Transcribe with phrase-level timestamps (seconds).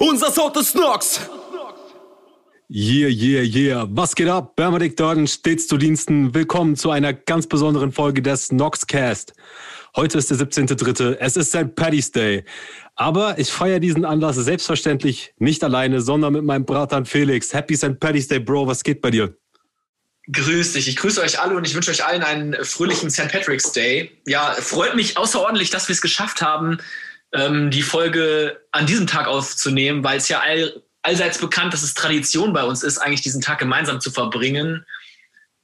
[0.00, 1.20] Unser Sound ist Nox.
[2.70, 3.86] Yeah, yeah, yeah.
[3.90, 4.56] Was geht ab?
[4.56, 6.34] Bernadette Dörden stets zu Diensten.
[6.34, 9.34] Willkommen zu einer ganz besonderen Folge des Noxcast.
[9.94, 11.18] Heute ist der 17.3.
[11.20, 11.74] Es ist St.
[11.74, 12.44] Paddy's Day.
[12.94, 17.52] Aber ich feiere diesen Anlass selbstverständlich nicht alleine, sondern mit meinem Bratan Felix.
[17.52, 18.00] Happy St.
[18.00, 18.68] Paddy's Day, Bro.
[18.68, 19.36] Was geht bei dir?
[20.32, 20.88] Grüß dich.
[20.88, 23.28] Ich grüße euch alle und ich wünsche euch allen einen fröhlichen St.
[23.28, 24.10] Patrick's Day.
[24.26, 26.78] Ja, freut mich außerordentlich, dass wir es geschafft haben,
[27.32, 31.94] ähm, die Folge an diesem Tag aufzunehmen, weil es ja all, allseits bekannt, dass es
[31.94, 34.84] Tradition bei uns ist, eigentlich diesen Tag gemeinsam zu verbringen.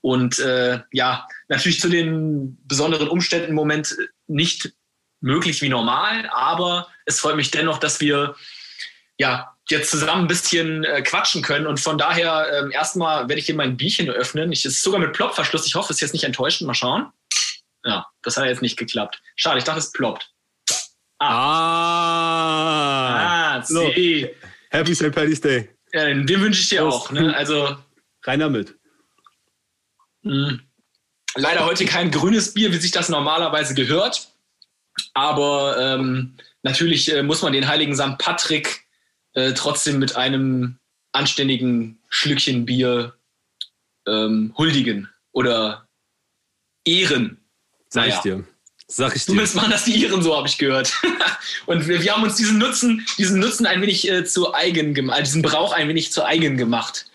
[0.00, 4.72] Und äh, ja, natürlich zu den besonderen Umständen im Moment nicht
[5.20, 8.36] möglich wie normal, aber es freut mich dennoch, dass wir
[9.18, 11.66] ja jetzt zusammen ein bisschen äh, quatschen können.
[11.66, 14.52] Und von daher ähm, erstmal werde ich hier mein Bierchen öffnen.
[14.52, 15.66] Ich, ist sogar mit Plopverschluss.
[15.66, 16.66] Ich hoffe, es ist jetzt nicht enttäuschend.
[16.68, 17.12] Mal schauen.
[17.84, 19.20] Ja, das hat jetzt nicht geklappt.
[19.34, 20.30] Schade, ich dachte, es ploppt.
[21.18, 23.06] Ah.
[23.58, 24.34] Ah, see.
[24.70, 25.12] Happy St.
[25.12, 25.68] Paddy's Day.
[25.92, 27.06] Ja, den wünsche ich dir Prost.
[27.06, 27.12] auch.
[27.12, 27.34] Ne?
[27.34, 27.76] Also
[28.24, 28.74] Rein damit.
[30.22, 30.58] mh,
[31.36, 34.28] leider heute kein grünes Bier, wie sich das normalerweise gehört.
[35.14, 38.18] Aber ähm, natürlich äh, muss man den heiligen St.
[38.18, 38.84] Patrick
[39.34, 40.78] äh, trotzdem mit einem
[41.12, 43.14] anständigen Schlückchen Bier
[44.06, 45.88] ähm, huldigen oder
[46.84, 47.38] ehren.
[47.88, 48.22] Sag ich Naja.
[48.22, 48.44] dir.
[48.88, 49.36] Sag ich dir.
[49.36, 50.92] willst machen das die Iren, so habe ich gehört.
[51.66, 55.20] Und wir, wir haben uns diesen Nutzen, diesen Nutzen ein wenig äh, zu eigen gemacht,
[55.26, 57.06] diesen Brauch ein wenig zu eigen gemacht.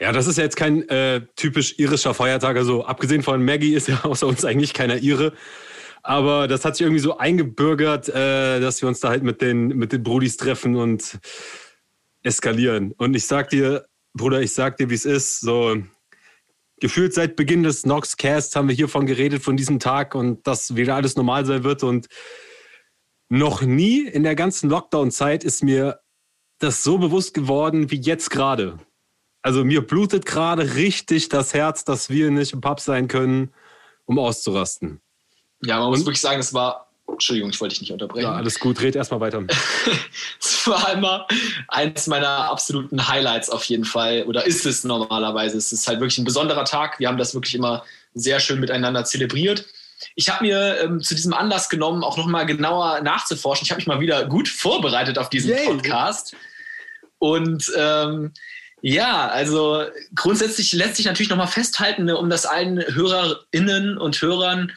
[0.00, 2.56] Ja, das ist ja jetzt kein äh, typisch irischer Feiertag.
[2.56, 5.32] Also abgesehen von Maggie ist ja außer uns eigentlich keiner Ire.
[6.02, 9.68] Aber das hat sich irgendwie so eingebürgert, äh, dass wir uns da halt mit den,
[9.68, 11.18] mit den Brudis treffen und
[12.22, 12.92] eskalieren.
[12.92, 15.40] Und ich sag dir, Bruder, ich sag dir, wie es ist.
[15.40, 15.82] So
[16.84, 20.96] gefühlt seit Beginn des Noxcasts haben wir hiervon geredet, von diesem Tag und dass wieder
[20.96, 21.82] alles normal sein wird.
[21.82, 22.08] Und
[23.30, 26.00] noch nie in der ganzen Lockdown-Zeit ist mir
[26.58, 28.78] das so bewusst geworden wie jetzt gerade.
[29.40, 33.54] Also mir blutet gerade richtig das Herz, dass wir nicht im Pub sein können,
[34.04, 35.00] um auszurasten.
[35.62, 36.04] Ja, man muss Und?
[36.04, 36.92] wirklich sagen, es war.
[37.14, 38.24] Entschuldigung, ich wollte dich nicht unterbrechen.
[38.24, 39.42] Ja, alles gut, red erstmal weiter.
[40.40, 41.26] Es war immer
[41.68, 44.22] eins meiner absoluten Highlights auf jeden Fall.
[44.22, 45.58] Oder ist es normalerweise.
[45.58, 46.98] Es ist halt wirklich ein besonderer Tag.
[46.98, 49.66] Wir haben das wirklich immer sehr schön miteinander zelebriert.
[50.14, 53.64] Ich habe mir ähm, zu diesem Anlass genommen, auch nochmal genauer nachzuforschen.
[53.64, 55.66] Ich habe mich mal wieder gut vorbereitet auf diesen Yay.
[55.66, 56.34] Podcast.
[57.18, 58.32] Und ähm,
[58.80, 64.72] ja, also grundsätzlich lässt sich natürlich nochmal festhalten, ne, um das allen Hörerinnen und Hörern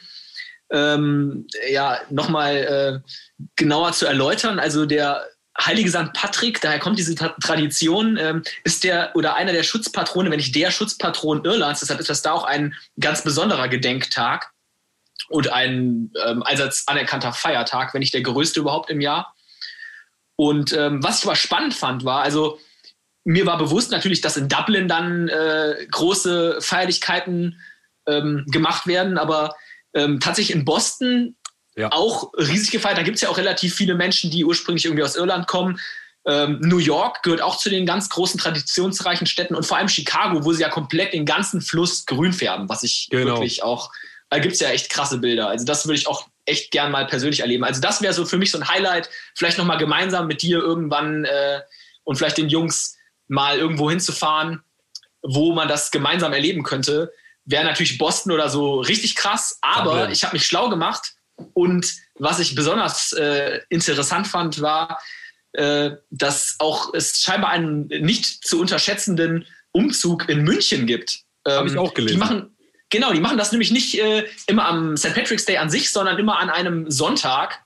[0.72, 3.10] ähm, ja, nochmal äh,
[3.56, 4.60] genauer zu erläutern.
[4.60, 5.26] Also der
[5.60, 6.14] heilige St.
[6.14, 10.56] Patrick, daher kommt diese Tra Tradition, ähm, ist der oder einer der Schutzpatrone, wenn nicht
[10.56, 11.80] der Schutzpatron Irlands.
[11.80, 14.52] Deshalb ist das da auch ein ganz besonderer Gedenktag
[15.30, 19.34] und ein ähm, allseits anerkannter Feiertag, wenn nicht der größte überhaupt im Jahr.
[20.36, 22.60] Und ähm, was ich aber spannend fand, war, also
[23.24, 27.60] mir war bewusst natürlich, dass in Dublin dann äh, große Feierlichkeiten
[28.08, 29.56] ähm, gemacht werden, aber
[29.98, 31.36] ähm, tatsächlich in Boston
[31.76, 31.92] Ja.
[31.92, 32.98] auch riesig gefeiert.
[32.98, 35.80] Da gibt es ja auch relativ viele Menschen, die ursprünglich irgendwie aus Irland kommen.
[36.26, 40.44] Ähm, New York gehört auch zu den ganz großen traditionsreichen Städten und vor allem Chicago,
[40.44, 43.36] wo sie ja komplett den ganzen Fluss grün färben, was ich Genau.
[43.36, 43.92] wirklich auch,
[44.30, 45.48] da gibt es ja echt krasse Bilder.
[45.48, 47.64] Also das würde ich auch echt gern mal persönlich erleben.
[47.64, 51.24] Also das wäre so für mich so ein Highlight, vielleicht nochmal gemeinsam mit dir irgendwann
[51.26, 51.62] äh,
[52.04, 52.98] und vielleicht den Jungs
[53.30, 54.62] mal irgendwo hinzufahren,
[55.22, 57.12] wo man das gemeinsam erleben könnte.
[57.48, 60.12] Wäre natürlich Boston oder so richtig krass, aber Dublin.
[60.12, 61.14] ich habe mich schlau gemacht
[61.54, 65.00] und was ich besonders äh, interessant fand, war,
[65.54, 71.22] äh, dass auch es scheinbar einen nicht zu unterschätzenden Umzug in München gibt.
[71.46, 72.16] Ähm, Hab ich auch gelesen.
[72.16, 72.58] Die machen,
[72.90, 75.14] genau, die machen das nämlich nicht äh, immer am St.
[75.14, 77.64] Patrick's Day an sich, sondern immer an einem Sonntag,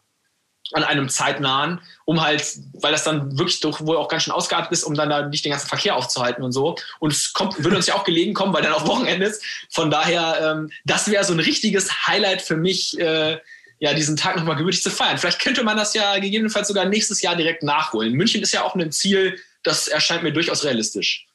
[0.73, 2.43] an einem zeitnahen, um halt,
[2.73, 5.45] weil das dann wirklich doch wohl auch ganz schön ausgeartet ist, um dann da nicht
[5.45, 6.75] den ganzen Verkehr aufzuhalten und so.
[6.99, 9.43] Und es kommt, würde uns ja auch gelegen kommen, weil dann auch Wochenende ist.
[9.69, 13.37] Von daher, ähm, das wäre so ein richtiges Highlight für mich, äh,
[13.79, 15.17] ja, diesen Tag nochmal gemütlich zu feiern.
[15.17, 18.13] Vielleicht könnte man das ja gegebenenfalls sogar nächstes Jahr direkt nachholen.
[18.13, 21.25] München ist ja auch ein Ziel, das erscheint mir durchaus realistisch.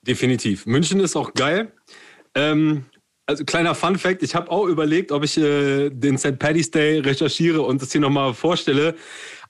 [0.00, 0.66] Definitiv.
[0.66, 1.72] München ist auch geil.
[2.34, 2.86] Ähm,
[3.26, 6.38] also kleiner Fun Fact, ich habe auch überlegt, ob ich äh, den St.
[6.38, 8.94] Paddy's Day recherchiere und das hier nochmal vorstelle.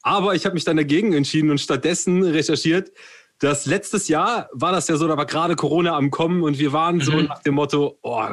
[0.02, 2.90] Aber ich habe mich dann dagegen entschieden und stattdessen recherchiert,
[3.38, 6.72] dass letztes Jahr war das ja so, da war gerade Corona am Kommen und wir
[6.72, 7.24] waren so Mhm.
[7.24, 8.24] nach dem Motto, oh,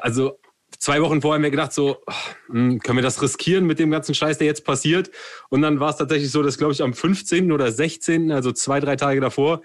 [0.00, 0.38] also
[0.78, 2.12] zwei Wochen vorher haben wir gedacht, so, oh,
[2.52, 5.10] hm, können wir das riskieren mit dem ganzen Scheiß, der jetzt passiert?
[5.48, 7.52] Und dann war es tatsächlich so, dass, glaube ich, am 15.
[7.52, 9.62] oder 16., also zwei, drei Tage davor,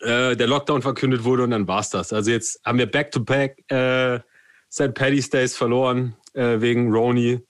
[0.00, 2.12] äh, der Lockdown verkündet wurde und dann war's das.
[2.12, 4.20] Also jetzt haben wir Back-to-Back äh,
[4.70, 4.94] St.
[4.94, 7.40] Paddy's Days verloren äh, wegen Roni.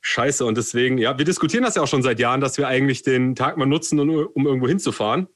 [0.00, 0.44] scheiße.
[0.44, 3.34] Und deswegen, ja, wir diskutieren das ja auch schon seit Jahren, dass wir eigentlich den
[3.34, 5.28] Tag mal nutzen, um irgendwo hinzufahren.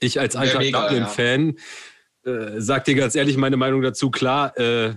[0.00, 1.56] Ich als alter Dublin-Fan
[2.24, 2.32] ja.
[2.32, 4.10] äh, sag dir ganz ehrlich meine Meinung dazu.
[4.10, 4.94] Klar, äh,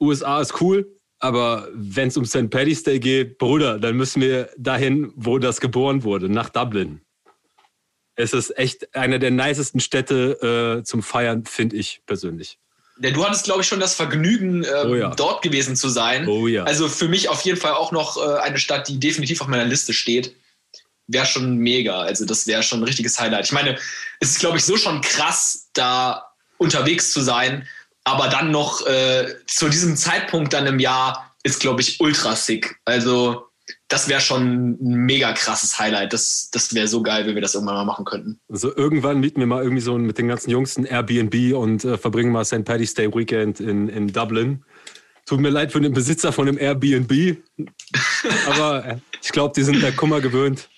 [0.00, 2.50] USA ist cool, aber wenn es um St.
[2.50, 7.03] Paddy's Day geht, Bruder, dann müssen wir dahin, wo das geboren wurde, nach Dublin.
[8.16, 12.58] Es ist echt eine der nicesten Städte äh, zum Feiern, finde ich persönlich.
[13.00, 15.10] Ja, du hattest, glaube ich, schon das Vergnügen, ähm, oh ja.
[15.10, 16.28] dort gewesen zu sein.
[16.28, 16.62] Oh ja.
[16.62, 19.64] Also für mich auf jeden Fall auch noch äh, eine Stadt, die definitiv auf meiner
[19.64, 20.36] Liste steht.
[21.08, 22.00] Wäre schon mega.
[22.00, 23.46] Also das wäre schon ein richtiges Highlight.
[23.46, 23.76] Ich meine,
[24.20, 27.66] es ist, glaube ich, so schon krass, da unterwegs zu sein.
[28.04, 32.76] Aber dann noch äh, zu diesem Zeitpunkt dann im Jahr ist, glaube ich, ultra sick.
[32.84, 33.48] Also
[33.94, 36.12] das wäre schon ein mega krasses Highlight.
[36.12, 38.40] Das, das wäre so geil, wenn wir das irgendwann mal machen könnten.
[38.50, 41.96] Also irgendwann mieten wir mal irgendwie so mit den ganzen Jungs ein Airbnb und äh,
[41.96, 42.64] verbringen mal St.
[42.64, 44.64] Paddy's Day Weekend in, in Dublin.
[45.26, 47.36] Tut mir leid für den Besitzer von dem Airbnb,
[48.48, 50.68] aber ich glaube, die sind der Kummer gewöhnt.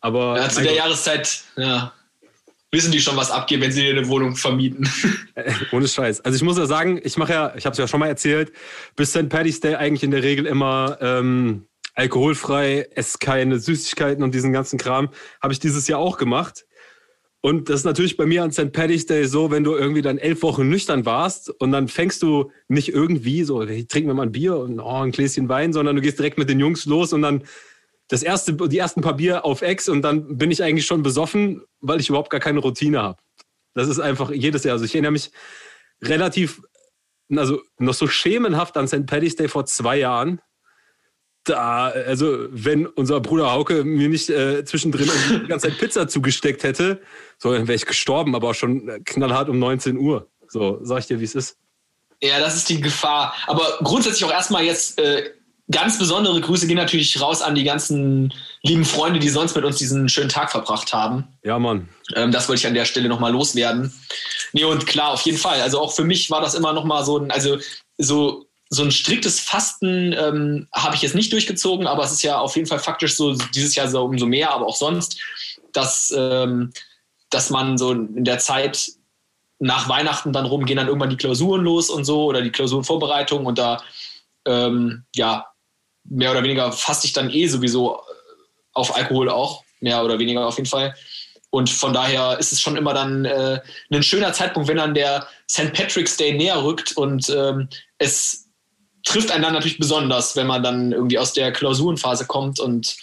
[0.00, 1.92] Aber ja, zu der Jahreszeit, ja,
[2.72, 4.90] wissen die schon, was abgeht, wenn sie dir eine Wohnung vermieten.
[5.36, 6.22] Äh, ohne Scheiß.
[6.22, 8.52] Also ich muss ja sagen, ich mache ja, ich habe es ja schon mal erzählt,
[8.96, 9.28] bis St.
[9.28, 14.78] Paddy's Day eigentlich in der Regel immer ähm, alkoholfrei, esse keine Süßigkeiten und diesen ganzen
[14.78, 15.10] Kram.
[15.42, 16.66] Habe ich dieses Jahr auch gemacht.
[17.42, 18.72] Und das ist natürlich bei mir an St.
[18.72, 22.52] Paddy's Day so, wenn du irgendwie dann elf Wochen nüchtern warst und dann fängst du
[22.68, 25.96] nicht irgendwie so, ich trinke mir mal ein Bier und oh, ein Gläschen Wein, sondern
[25.96, 27.44] du gehst direkt mit den Jungs los und dann
[28.08, 31.62] das erste, die ersten paar Bier auf Ex und dann bin ich eigentlich schon besoffen,
[31.80, 33.18] weil ich überhaupt gar keine Routine habe.
[33.72, 34.74] Das ist einfach jedes Jahr.
[34.74, 35.30] Also ich erinnere mich
[36.02, 36.60] relativ,
[37.34, 39.06] also noch so schemenhaft an St.
[39.06, 40.42] Paddy's Day vor zwei Jahren
[41.44, 46.62] da, also wenn unser Bruder Hauke mir nicht äh, zwischendrin die ganze Zeit Pizza zugesteckt
[46.62, 47.00] hätte,
[47.38, 50.28] so, dann wäre ich gestorben, aber schon knallhart um 19 Uhr.
[50.48, 51.56] So, sag ich dir, wie es ist.
[52.22, 53.34] Ja, das ist die Gefahr.
[53.46, 55.30] Aber grundsätzlich auch erstmal jetzt äh,
[55.70, 59.76] ganz besondere Grüße gehen natürlich raus an die ganzen lieben Freunde, die sonst mit uns
[59.76, 61.28] diesen schönen Tag verbracht haben.
[61.44, 61.88] Ja, Mann.
[62.14, 63.92] Ähm, das wollte ich an der Stelle nochmal loswerden.
[64.52, 65.62] Nee, und klar, auf jeden Fall.
[65.62, 67.58] Also auch für mich war das immer nochmal so ein, also
[67.96, 72.38] so so ein striktes Fasten ähm, habe ich jetzt nicht durchgezogen, aber es ist ja
[72.38, 75.20] auf jeden Fall faktisch so, dieses Jahr so umso mehr, aber auch sonst,
[75.72, 76.72] dass, ähm,
[77.30, 78.92] dass man so in der Zeit
[79.58, 83.44] nach Weihnachten dann rum gehen dann irgendwann die Klausuren los und so oder die Klausurenvorbereitung
[83.44, 83.82] und da
[84.46, 85.46] ähm, ja
[86.04, 88.00] mehr oder weniger faste ich dann eh sowieso
[88.72, 90.94] auf Alkohol auch, mehr oder weniger auf jeden Fall.
[91.50, 95.26] Und von daher ist es schon immer dann äh, ein schöner Zeitpunkt, wenn dann der
[95.50, 95.72] St.
[95.72, 97.68] Patrick's Day näher rückt und ähm,
[97.98, 98.46] es
[99.04, 102.96] trifft einen dann natürlich besonders, wenn man dann irgendwie aus der Klausurenphase kommt und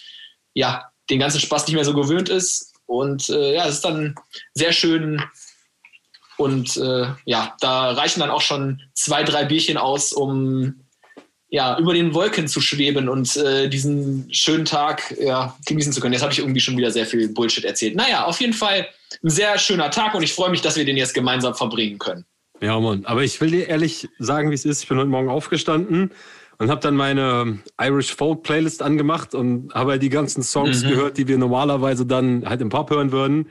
[0.53, 2.73] ja, den ganzen Spaß nicht mehr so gewöhnt ist.
[2.85, 4.15] Und äh, ja, es ist dann
[4.53, 5.21] sehr schön.
[6.38, 10.83] Und äh, ja, da reichen dann auch schon zwei, drei Bierchen aus, um
[11.49, 16.13] ja, über den Wolken zu schweben und äh, diesen schönen Tag ja, genießen zu können.
[16.13, 17.95] Jetzt habe ich irgendwie schon wieder sehr viel Bullshit erzählt.
[17.95, 18.88] Naja, auf jeden Fall
[19.23, 22.25] ein sehr schöner Tag und ich freue mich, dass wir den jetzt gemeinsam verbringen können.
[22.62, 23.06] Ja, Mann.
[23.06, 24.83] Aber ich will dir ehrlich sagen, wie es ist.
[24.83, 26.12] Ich bin heute Morgen aufgestanden
[26.57, 30.89] und habe dann meine Irish Folk Playlist angemacht und habe halt die ganzen Songs mhm.
[30.89, 33.50] gehört, die wir normalerweise dann halt im Pop hören würden.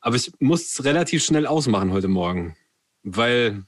[0.00, 2.56] Aber ich muss es relativ schnell ausmachen heute Morgen,
[3.02, 3.64] weil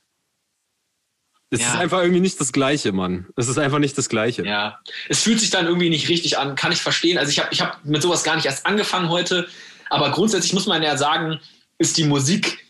[1.50, 1.68] es ja.
[1.68, 3.26] ist einfach irgendwie nicht das Gleiche, Mann.
[3.36, 4.42] Es ist einfach nicht das Gleiche.
[4.46, 4.78] Ja,
[5.10, 7.18] es fühlt sich dann irgendwie nicht richtig an, kann ich verstehen.
[7.18, 9.46] Also ich habe ich hab mit sowas gar nicht erst angefangen heute,
[9.90, 11.40] aber grundsätzlich muss man ja sagen,
[11.76, 12.64] ist die Musik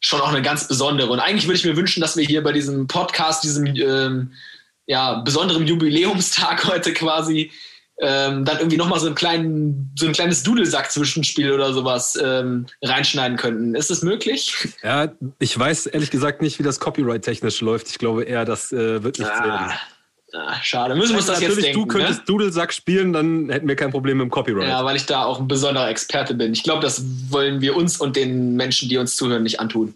[0.00, 1.10] schon auch eine ganz besondere.
[1.10, 4.32] Und eigentlich würde ich mir wünschen, dass wir hier bei diesem Podcast, diesem ähm,
[4.86, 7.50] ja, besonderen Jubiläumstag heute quasi,
[8.00, 13.74] ähm, dann irgendwie nochmal so, einen so ein kleines Dudelsack-Zwischenspiel oder sowas ähm, reinschneiden könnten.
[13.74, 14.54] Ist das möglich?
[14.84, 17.88] Ja, ich weiß ehrlich gesagt nicht, wie das Copyright-technisch läuft.
[17.88, 19.74] Ich glaube eher, das äh, wird nicht ah.
[20.34, 21.80] Ah, schade, müssen wir uns das jetzt denken.
[21.80, 22.24] Du könntest ne?
[22.26, 24.68] Dudelsack spielen, dann hätten wir kein Problem mit dem Copyright.
[24.68, 26.52] Ja, weil ich da auch ein besonderer Experte bin.
[26.52, 29.94] Ich glaube, das wollen wir uns und den Menschen, die uns zuhören, nicht antun.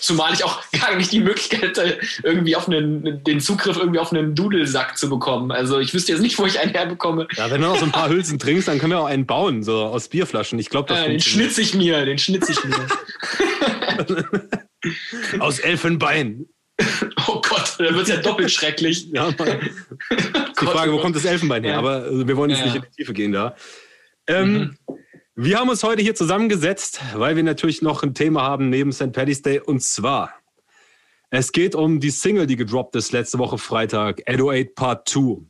[0.00, 4.12] Zumal ich auch gar nicht die Möglichkeit hätte, irgendwie auf einen, den Zugriff irgendwie auf
[4.12, 5.52] einen Dudelsack zu bekommen.
[5.52, 7.28] Also ich wüsste jetzt nicht, wo ich einen herbekomme.
[7.36, 9.62] Ja, wenn du noch so ein paar Hülsen trinkst, dann können wir auch einen bauen,
[9.62, 10.58] so aus Bierflaschen.
[10.58, 12.88] Ich glaube, das ja, Den schnitze ich mir, den schnitze ich mir.
[15.38, 16.46] aus Elfenbein.
[17.58, 19.08] Oh Gott, da wird es ja doppelt schrecklich.
[19.12, 21.72] Ja, die Frage, wo kommt das Elfenbein her?
[21.72, 21.78] Ja.
[21.78, 22.66] Aber also, wir wollen jetzt ja.
[22.66, 23.56] nicht in die Tiefe gehen da.
[24.26, 24.78] Ähm, mhm.
[25.34, 29.12] Wir haben uns heute hier zusammengesetzt, weil wir natürlich noch ein Thema haben neben St.
[29.12, 29.60] Paddy's Day.
[29.60, 30.34] Und zwar,
[31.30, 35.42] es geht um die Single, die gedroppt ist letzte Woche Freitag, 808 Part 2.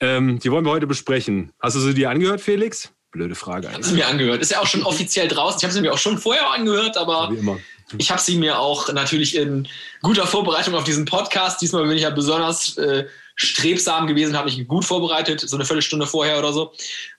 [0.00, 1.52] Ähm, die wollen wir heute besprechen.
[1.60, 2.92] Hast du sie dir angehört, Felix?
[3.10, 3.68] Blöde Frage.
[3.68, 4.42] Ich habe sie mir angehört.
[4.42, 5.58] Ist ja auch schon offiziell draußen.
[5.58, 7.58] Ich habe sie mir auch schon vorher angehört, aber Wie immer.
[7.98, 9.68] Ich habe sie mir auch natürlich in
[10.02, 11.60] guter Vorbereitung auf diesen Podcast.
[11.62, 16.06] Diesmal bin ich ja besonders äh, strebsam gewesen, habe mich gut vorbereitet, so eine Viertelstunde
[16.06, 16.72] vorher oder so.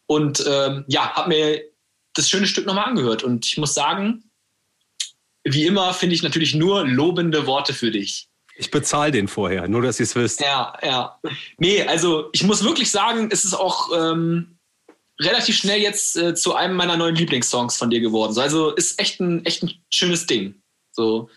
[0.07, 1.62] Und ähm, ja, habe mir
[2.13, 3.24] das schöne Stück nochmal angehört.
[3.24, 4.24] Und ich muss sagen,
[5.43, 8.27] wie immer finde ich natürlich nur lobende Worte für dich.
[8.57, 10.41] Ich bezahle den vorher, nur dass ihr es wisst.
[10.41, 11.19] Ja, ja.
[11.59, 14.57] Nee, also ich muss wirklich sagen, es ist auch ähm,
[15.19, 18.33] relativ schnell jetzt äh, zu einem meiner neuen Lieblingssongs von dir geworden.
[18.33, 20.62] So, also ist echt ein, echt ein schönes Ding.
[20.91, 21.29] So.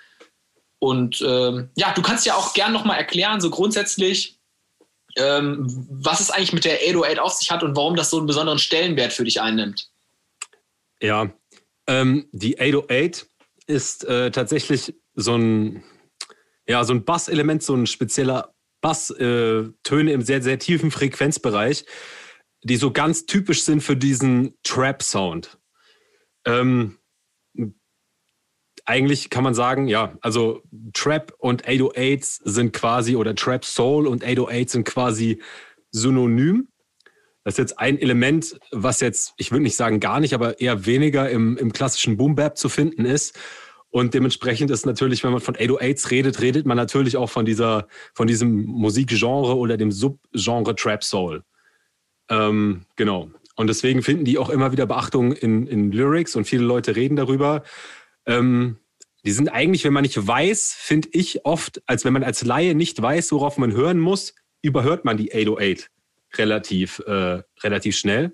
[0.78, 4.38] Und ähm, ja, du kannst ja auch gern nochmal erklären, so grundsätzlich,
[5.16, 8.26] ähm, was es eigentlich mit der 808 auf sich hat und warum das so einen
[8.26, 9.88] besonderen Stellenwert für dich einnimmt.
[11.02, 11.32] Ja,
[11.86, 13.26] ähm, die 808
[13.66, 15.84] ist äh, tatsächlich so ein,
[16.66, 21.84] ja, so ein Basselement, so ein spezieller Basstöne äh, im sehr, sehr tiefen Frequenzbereich,
[22.62, 25.58] die so ganz typisch sind für diesen Trap-Sound.
[26.44, 26.98] Ähm,
[28.84, 30.62] eigentlich kann man sagen, ja, also
[30.92, 35.40] Trap und 808s sind quasi, oder Trap Soul und 808 sind quasi
[35.90, 36.68] synonym.
[37.44, 40.86] Das ist jetzt ein Element, was jetzt, ich würde nicht sagen gar nicht, aber eher
[40.86, 43.38] weniger im, im klassischen Boom Bap zu finden ist.
[43.90, 47.88] Und dementsprechend ist natürlich, wenn man von 808s redet, redet man natürlich auch von dieser,
[48.14, 51.42] von diesem Musikgenre oder dem Subgenre Trap Soul.
[52.30, 53.30] Ähm, genau.
[53.56, 57.16] Und deswegen finden die auch immer wieder Beachtung in, in Lyrics und viele Leute reden
[57.16, 57.62] darüber.
[58.24, 58.78] Ähm,
[59.24, 62.74] die sind eigentlich, wenn man nicht weiß, finde ich oft, als wenn man als Laie
[62.74, 65.90] nicht weiß, worauf man hören muss, überhört man die 808
[66.38, 68.32] relativ, äh, relativ schnell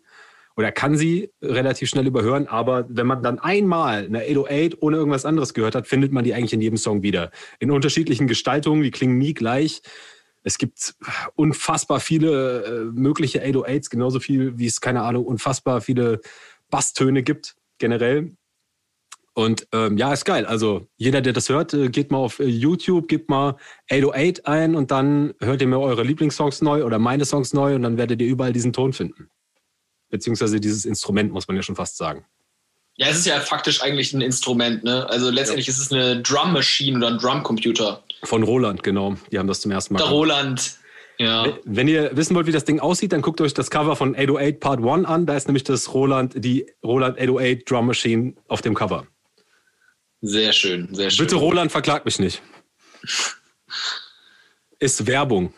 [0.56, 2.46] oder kann sie relativ schnell überhören.
[2.46, 6.34] Aber wenn man dann einmal eine 808 ohne irgendwas anderes gehört hat, findet man die
[6.34, 7.30] eigentlich in jedem Song wieder.
[7.58, 9.82] In unterschiedlichen Gestaltungen, die klingen nie gleich.
[10.46, 10.94] Es gibt
[11.34, 16.20] unfassbar viele äh, mögliche 808s, genauso viel wie es, keine Ahnung, unfassbar viele
[16.70, 18.36] Basstöne gibt, generell.
[19.34, 20.46] Und ähm, ja, ist geil.
[20.46, 23.56] Also jeder, der das hört, äh, geht mal auf äh, YouTube, gebt mal
[23.90, 27.82] 808 ein und dann hört ihr mir eure Lieblingssongs neu oder meine Songs neu und
[27.82, 29.28] dann werdet ihr überall diesen Ton finden.
[30.10, 32.24] Beziehungsweise dieses Instrument, muss man ja schon fast sagen.
[32.98, 35.06] Ja, es ist ja faktisch eigentlich ein Instrument, ne?
[35.08, 35.72] Also letztendlich ja.
[35.72, 38.02] ist es eine Drum Machine oder ein Drum Computer.
[38.24, 39.16] Von Roland, genau.
[39.30, 39.98] Die haben das zum ersten Mal.
[39.98, 40.78] Der Roland.
[41.18, 41.46] Ja.
[41.64, 44.60] Wenn ihr wissen wollt, wie das Ding aussieht, dann guckt euch das Cover von 808
[44.60, 45.26] Part 1 an.
[45.26, 49.06] Da ist nämlich das Roland, die Roland 808 Drum Machine auf dem Cover.
[50.22, 51.26] Sehr schön, sehr schön.
[51.26, 52.42] Bitte, Roland, verklag mich nicht.
[54.78, 55.52] Ist Werbung.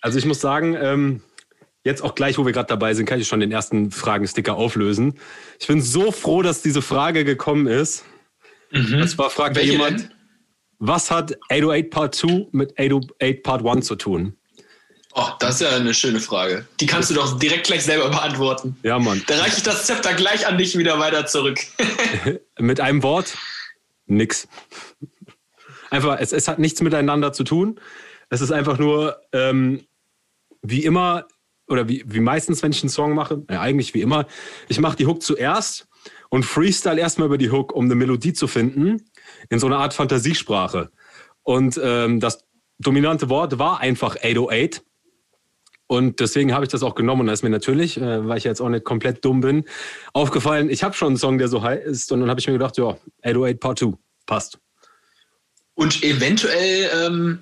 [0.00, 1.22] Also ich muss sagen, ähm,
[1.84, 5.18] jetzt auch gleich, wo wir gerade dabei sind, kann ich schon den ersten Fragensticker auflösen.
[5.58, 8.04] Ich bin so froh, dass diese Frage gekommen ist.
[8.70, 9.02] Mhm.
[9.02, 10.10] Und zwar fragt Welche jemand, denn?
[10.78, 14.36] was hat 808 Part 2 mit 808 Part 1 zu tun?
[15.14, 16.66] Oh, das ist ja eine schöne Frage.
[16.80, 18.76] Die kannst du doch direkt gleich selber beantworten.
[18.82, 19.22] Ja, Mann.
[19.26, 21.58] Da reiche ich das Zepter gleich an dich wieder weiter zurück.
[22.58, 23.36] Mit einem Wort?
[24.06, 24.48] Nix.
[25.90, 27.78] Einfach, es, es hat nichts miteinander zu tun.
[28.30, 29.84] Es ist einfach nur, ähm,
[30.62, 31.26] wie immer,
[31.68, 34.26] oder wie, wie meistens, wenn ich einen Song mache, ja, eigentlich wie immer,
[34.68, 35.88] ich mache die Hook zuerst
[36.28, 39.02] und freestyle erstmal über die Hook, um eine Melodie zu finden,
[39.48, 40.90] in so einer Art Fantasiesprache.
[41.42, 42.44] Und ähm, das
[42.78, 44.82] dominante Wort war einfach 808.
[45.86, 47.22] Und deswegen habe ich das auch genommen.
[47.22, 49.64] Und da ist mir natürlich, äh, weil ich jetzt auch nicht komplett dumm bin,
[50.14, 52.12] aufgefallen, ich habe schon einen Song, der so heißt.
[52.12, 53.92] Und dann habe ich mir gedacht, ja, 808 Part 2,
[54.26, 54.58] passt.
[55.74, 57.38] Und eventuell ähm,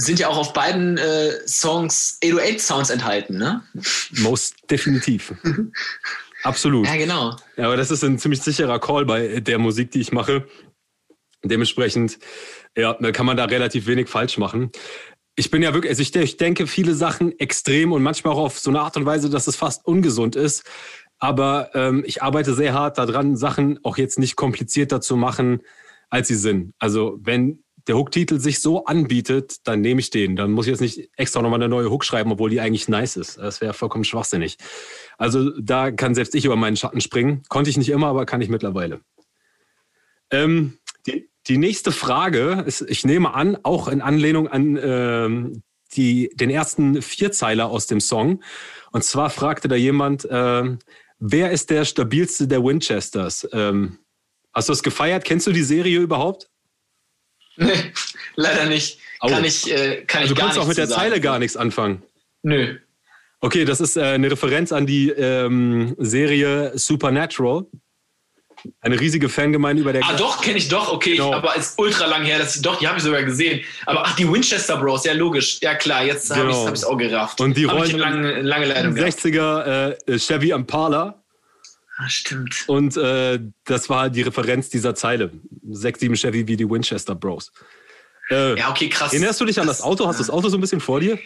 [0.00, 3.62] sind ja auch auf beiden äh, Songs 808 Sounds enthalten, ne?
[4.18, 5.34] Most definitiv.
[6.42, 6.86] Absolut.
[6.86, 7.36] Ja, genau.
[7.56, 10.46] Ja, aber das ist ein ziemlich sicherer Call bei der Musik, die ich mache.
[11.44, 12.18] Dementsprechend
[12.76, 14.70] ja, kann man da relativ wenig falsch machen.
[15.36, 18.58] Ich bin ja wirklich, also ich, ich denke viele Sachen extrem und manchmal auch auf
[18.58, 20.64] so eine Art und Weise, dass es fast ungesund ist.
[21.18, 25.60] Aber ähm, ich arbeite sehr hart daran, Sachen auch jetzt nicht komplizierter zu machen,
[26.08, 26.72] als sie sind.
[26.78, 30.36] Also wenn der Hook-Titel sich so anbietet, dann nehme ich den.
[30.36, 33.16] Dann muss ich jetzt nicht extra nochmal eine neue Hook schreiben, obwohl die eigentlich nice
[33.16, 33.38] ist.
[33.38, 34.58] Das wäre vollkommen schwachsinnig.
[35.18, 37.42] Also da kann selbst ich über meinen Schatten springen.
[37.48, 39.00] Konnte ich nicht immer, aber kann ich mittlerweile.
[40.30, 45.62] Ähm, die, die nächste Frage ist, ich nehme an, auch in Anlehnung an ähm,
[45.94, 48.42] die, den ersten Vierzeiler aus dem Song.
[48.92, 50.76] Und zwar fragte da jemand, äh,
[51.18, 53.48] wer ist der stabilste der Winchesters?
[53.52, 53.98] Ähm,
[54.52, 55.24] hast du das gefeiert?
[55.24, 56.49] Kennst du die Serie überhaupt?
[57.60, 57.92] Nee,
[58.36, 58.98] leider nicht.
[59.20, 60.48] Kann ich, äh, kann also ich gar.
[60.48, 61.00] Du kannst auch mit der sagen.
[61.00, 62.02] Zeile gar nichts anfangen.
[62.42, 62.78] Nö.
[63.42, 67.66] Okay, das ist äh, eine Referenz an die ähm, Serie Supernatural.
[68.82, 70.02] Eine riesige Fangemeinde über der.
[70.04, 71.32] Ah, doch, kenne ich doch, okay, genau.
[71.32, 73.64] aber es ist ultra lang her, dass ich doch, die habe ich sogar gesehen.
[73.86, 75.58] Aber ach, die Winchester Bros, ja, logisch.
[75.62, 76.40] Ja, klar, jetzt genau.
[76.40, 77.40] habe ich es hab auch gerafft.
[77.40, 81.19] Und die rollen lange, lange Leitung 60er äh, Chevy Impala.
[82.02, 82.64] Ah, stimmt.
[82.66, 85.32] Und äh, das war die Referenz dieser Zeile.
[85.68, 87.52] 6, 7 Chevy wie die Winchester Bros.
[88.30, 89.12] Äh, ja, okay, krass.
[89.12, 90.06] Erinnerst du dich an das Auto?
[90.06, 91.18] Hast du das Auto so ein bisschen vor dir?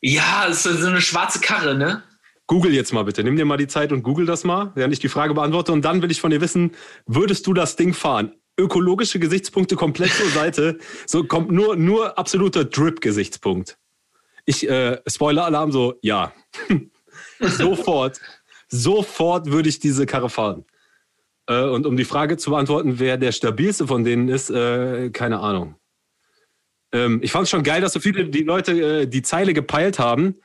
[0.00, 2.04] Ja, es ist so eine schwarze Karre, ne?
[2.46, 3.24] Google jetzt mal bitte.
[3.24, 5.72] Nimm dir mal die Zeit und google das mal, während ich die Frage beantworte.
[5.72, 6.72] Und dann will ich von dir wissen,
[7.06, 8.34] würdest du das Ding fahren?
[8.56, 10.78] Ökologische Gesichtspunkte komplett zur Seite.
[11.06, 13.78] So kommt nur, nur absoluter Drip-Gesichtspunkt.
[14.44, 16.32] Ich, äh, Spoiler-Alarm, so, ja.
[17.40, 18.20] sofort,
[18.74, 20.64] sofort würde ich diese Karre fahren.
[21.46, 25.40] Äh, und um die Frage zu beantworten, wer der stabilste von denen ist, äh, keine
[25.40, 25.76] Ahnung.
[26.92, 29.98] Ähm, ich fand es schon geil, dass so viele die Leute äh, die Zeile gepeilt
[29.98, 30.36] haben.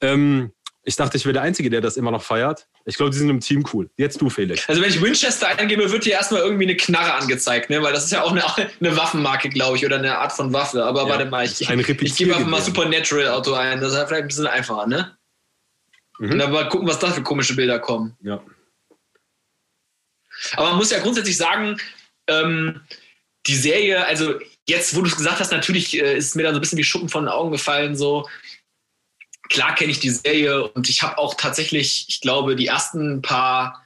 [0.00, 0.52] Ähm,
[0.84, 2.66] ich dachte, ich wäre der Einzige, der das immer noch feiert.
[2.84, 3.88] Ich glaube, die sind im Team cool.
[3.96, 4.68] Jetzt du, Felix.
[4.68, 7.80] Also wenn ich Winchester eingebe, wird dir erstmal irgendwie eine Knarre angezeigt, ne?
[7.82, 8.42] Weil das ist ja auch eine,
[8.80, 10.84] eine Waffenmarke, glaube ich, oder eine Art von Waffe.
[10.84, 13.80] Aber ja, warte mal, ich, ich gebe einfach mal Supernatural Auto ein.
[13.80, 15.16] Das ist ja vielleicht ein bisschen einfacher, ne?
[16.22, 16.30] Mhm.
[16.30, 18.16] Und dann mal gucken, was da für komische Bilder kommen.
[18.22, 18.40] Ja.
[20.52, 21.78] Aber man muss ja grundsätzlich sagen,
[22.28, 22.80] ähm,
[23.48, 24.38] die Serie, also
[24.68, 26.84] jetzt, wo du es gesagt hast, natürlich äh, ist mir dann so ein bisschen wie
[26.84, 28.28] Schuppen von den Augen gefallen, so
[29.48, 33.84] klar kenne ich die Serie und ich habe auch tatsächlich, ich glaube, die ersten paar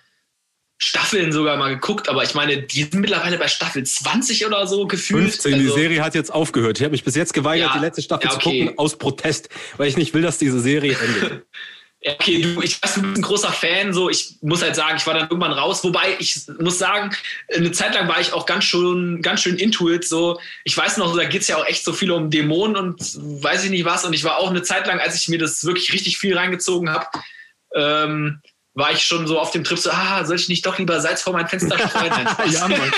[0.76, 4.86] Staffeln sogar mal geguckt, aber ich meine, die sind mittlerweile bei Staffel 20 oder so
[4.86, 5.22] gefühlt.
[5.22, 6.76] 15, also, die Serie hat jetzt aufgehört.
[6.76, 8.42] Ich habe mich bis jetzt geweigert, ja, die letzte Staffel ja, okay.
[8.42, 11.46] zu gucken, aus Protest, weil ich nicht will, dass diese Serie endet.
[12.08, 15.06] okay, du, ich weiß, du bist ein großer Fan, so ich muss halt sagen, ich
[15.06, 17.14] war dann irgendwann raus, wobei ich muss sagen,
[17.54, 20.40] eine Zeit lang war ich auch ganz schön, ganz schön into it, so.
[20.64, 23.00] Ich weiß noch, da geht es ja auch echt so viel um Dämonen und
[23.42, 24.04] weiß ich nicht was.
[24.04, 26.90] Und ich war auch eine Zeit lang, als ich mir das wirklich richtig viel reingezogen
[26.90, 27.06] habe,
[27.74, 28.40] ähm,
[28.76, 31.22] war ich schon so auf dem Trip so, ah, soll ich nicht doch lieber Salz
[31.22, 32.12] vor mein Fenster streuen?
[32.50, 32.92] ja, Mann.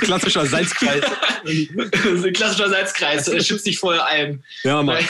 [0.00, 1.04] Klassischer Salzkreis.
[2.32, 4.42] Klassischer Salzkreis, äh, schützt dich vorher ein.
[4.64, 5.04] Ja, Mann.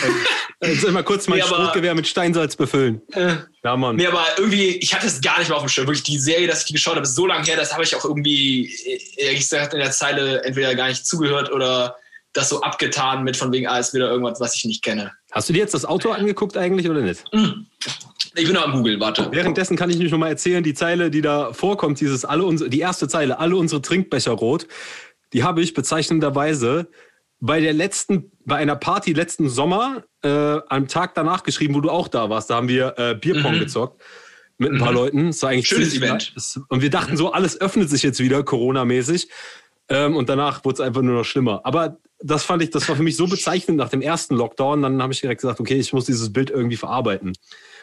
[0.60, 3.00] Jetzt immer kurz mein nee, Schrotgewehr mit Steinsalz befüllen.
[3.12, 3.94] Äh, ja, Mann.
[3.94, 5.86] Nee, aber irgendwie, ich hatte es gar nicht mehr auf dem Schirm.
[5.86, 7.94] Wirklich, die Serie, dass ich die geschaut habe, ist so lange her, das habe ich
[7.94, 8.74] auch irgendwie,
[9.16, 11.94] ehrlich gesagt, in der Zeile entweder gar nicht zugehört oder
[12.38, 15.12] das so abgetan mit von wegen, ah, ist wieder irgendwas, was ich nicht kenne.
[15.32, 17.24] Hast du dir jetzt das Auto angeguckt eigentlich oder nicht?
[17.32, 17.66] Mhm.
[18.34, 19.28] Ich bin noch am Google, warte.
[19.32, 22.70] Währenddessen kann ich nicht noch mal erzählen, die Zeile, die da vorkommt, dieses alle unsere,
[22.70, 24.68] die erste Zeile, alle unsere Trinkbecher rot,
[25.32, 26.88] die habe ich bezeichnenderweise
[27.40, 30.28] bei der letzten, bei einer Party letzten Sommer, äh,
[30.68, 32.50] am Tag danach geschrieben, wo du auch da warst.
[32.50, 33.60] Da haben wir äh, Bierpong mhm.
[33.60, 34.00] gezockt
[34.58, 34.96] mit ein paar mhm.
[34.96, 35.26] Leuten.
[35.26, 36.32] Das war eigentlich schönes Event.
[36.68, 39.28] Und wir dachten so, alles öffnet sich jetzt wieder Corona-mäßig.
[39.88, 41.60] Ähm, und danach wurde es einfach nur noch schlimmer.
[41.64, 44.82] Aber das fand ich, das war für mich so bezeichnend nach dem ersten Lockdown.
[44.82, 47.32] Dann habe ich direkt gesagt, okay, ich muss dieses Bild irgendwie verarbeiten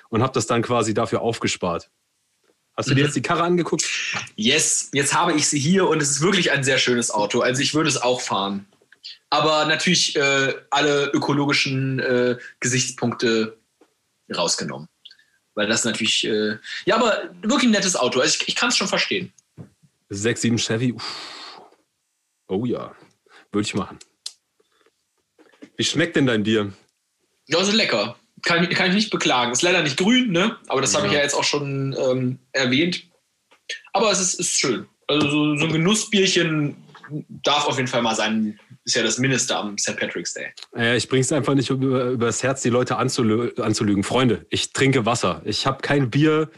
[0.09, 1.89] und habe das dann quasi dafür aufgespart.
[2.75, 3.05] Hast du dir mhm.
[3.05, 3.85] jetzt die Karre angeguckt?
[4.35, 7.39] Yes, jetzt habe ich sie hier und es ist wirklich ein sehr schönes Auto.
[7.39, 8.65] Also ich würde es auch fahren.
[9.29, 13.57] Aber natürlich äh, alle ökologischen äh, Gesichtspunkte
[14.35, 14.89] rausgenommen.
[15.53, 18.19] Weil das natürlich, äh, ja, aber wirklich ein nettes Auto.
[18.19, 19.31] Also ich, ich kann es schon verstehen.
[20.09, 20.93] 6, 7 Chevy.
[20.93, 21.61] Uff.
[22.47, 22.93] Oh ja,
[23.51, 23.97] würde ich machen.
[25.77, 26.73] Wie schmeckt denn dein Bier?
[27.47, 28.15] Ja, ist lecker.
[28.43, 29.51] Kann, kann ich nicht beklagen.
[29.51, 30.57] Ist leider nicht grün, ne?
[30.67, 30.99] Aber das ja.
[30.99, 33.03] habe ich ja jetzt auch schon ähm, erwähnt.
[33.93, 34.87] Aber es ist, ist schön.
[35.07, 36.75] Also so, so, ein Genussbierchen
[37.29, 38.59] darf auf jeden Fall mal sein.
[38.83, 39.97] Ist ja das Mindeste am St.
[39.97, 40.51] Patrick's Day.
[40.75, 44.03] Ja, ich bringe es einfach nicht über, über das Herz, die Leute anzulü anzulügen.
[44.03, 45.41] Freunde, ich trinke Wasser.
[45.45, 46.51] Ich habe kein Bier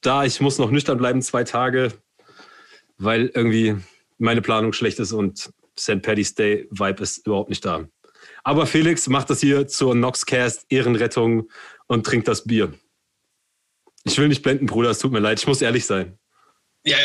[0.00, 0.24] da.
[0.24, 1.92] Ich muss noch nüchtern bleiben zwei Tage,
[2.98, 3.76] weil irgendwie
[4.18, 6.02] meine Planung schlecht ist und St.
[6.02, 7.86] Paddy's Day Vibe ist überhaupt nicht da.
[8.44, 11.48] Aber Felix macht das hier zur Noxcast Ehrenrettung
[11.86, 12.72] und trinkt das Bier.
[14.04, 16.18] Ich will nicht blenden, Bruder, es tut mir leid, ich muss ehrlich sein.
[16.84, 16.98] Ja,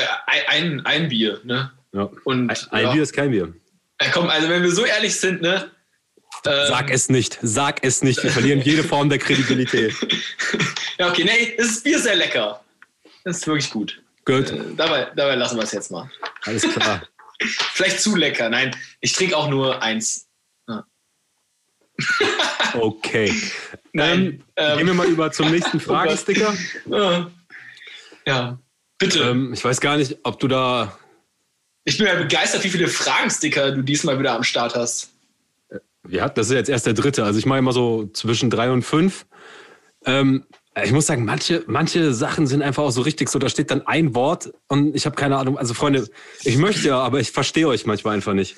[0.47, 1.71] ein, ein Bier, ne?
[1.93, 2.09] Ja.
[2.25, 2.91] Und, ein, ja.
[2.91, 3.53] Bier ist kein Bier.
[4.01, 5.71] Ja, komm, also wenn wir so ehrlich sind, ne?
[6.45, 8.21] Ähm, sag es nicht, sag es nicht.
[8.21, 9.93] Wir verlieren jede Form der Kredibilität.
[10.99, 12.63] ja, okay, nee, das Bier ist sehr lecker.
[13.23, 14.01] Das ist wirklich gut.
[14.25, 14.51] Gut.
[14.51, 16.09] Äh, dabei, dabei lassen wir es jetzt mal.
[16.43, 17.01] Alles klar.
[17.73, 18.49] Vielleicht zu lecker.
[18.49, 20.28] Nein, ich trinke auch nur eins.
[22.73, 23.33] Okay.
[23.93, 26.53] Nein, ähm, gehen wir mal über zum nächsten oh Fragensticker.
[28.25, 28.59] ja,
[28.97, 29.19] bitte.
[29.19, 30.97] Ähm, ich weiß gar nicht, ob du da.
[31.83, 35.11] Ich bin ja begeistert, wie viele Fragensticker du diesmal wieder am Start hast.
[36.07, 37.23] Ja, das ist jetzt erst der dritte.
[37.23, 39.25] Also ich mache immer so zwischen drei und fünf.
[40.05, 40.45] Ähm,
[40.83, 43.85] ich muss sagen, manche, manche Sachen sind einfach auch so richtig so, da steht dann
[43.85, 45.57] ein Wort und ich habe keine Ahnung.
[45.57, 46.07] Also Freunde,
[46.43, 48.55] ich möchte ja, aber ich verstehe euch manchmal einfach nicht.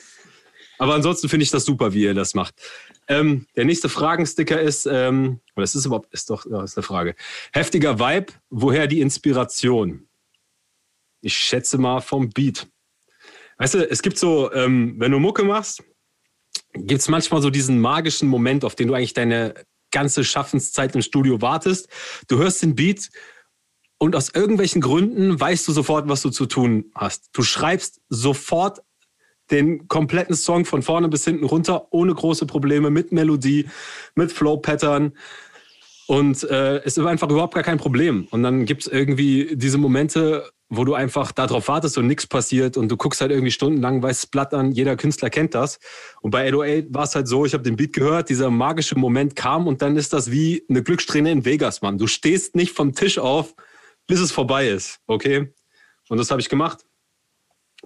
[0.78, 2.56] Aber ansonsten finde ich das super, wie ihr das macht.
[3.08, 7.16] Ähm, der nächste Fragensticker ist, ähm, das ist überhaupt, ist doch, ist eine Frage.
[7.52, 10.08] Heftiger Vibe, woher die Inspiration?
[11.22, 12.68] Ich schätze mal vom Beat.
[13.58, 15.84] Weißt du, es gibt so, ähm, wenn du Mucke machst,
[16.74, 19.54] gibt es manchmal so diesen magischen Moment, auf den du eigentlich deine
[19.92, 21.90] ganze Schaffenszeit im Studio wartest.
[22.28, 23.10] Du hörst den Beat
[23.98, 27.30] und aus irgendwelchen Gründen weißt du sofort, was du zu tun hast.
[27.34, 28.82] Du schreibst sofort
[29.52, 33.68] den kompletten Song von vorne bis hinten runter, ohne große Probleme, mit Melodie,
[34.16, 35.14] mit Flow-Pattern.
[36.08, 38.28] Und äh, es ist einfach überhaupt gar kein Problem.
[38.32, 42.78] Und dann gibt es irgendwie diese Momente, wo du einfach darauf wartest und nichts passiert
[42.78, 45.80] und du guckst halt irgendwie stundenlang weißes Blatt an, jeder Künstler kennt das.
[46.22, 49.36] Und bei 808 war es halt so, ich habe den Beat gehört, dieser magische Moment
[49.36, 51.98] kam und dann ist das wie eine Glückssträhne in Vegas, Mann.
[51.98, 53.54] Du stehst nicht vom Tisch auf,
[54.08, 55.54] bis es vorbei ist, okay?
[56.08, 56.86] Und das habe ich gemacht.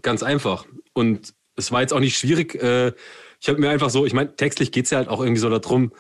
[0.01, 0.65] Ganz einfach.
[0.93, 2.56] Und es war jetzt auch nicht schwierig.
[2.56, 2.94] Äh,
[3.41, 5.50] ich habe mir einfach so, ich meine, textlich geht es ja halt auch irgendwie so
[5.50, 5.91] darum,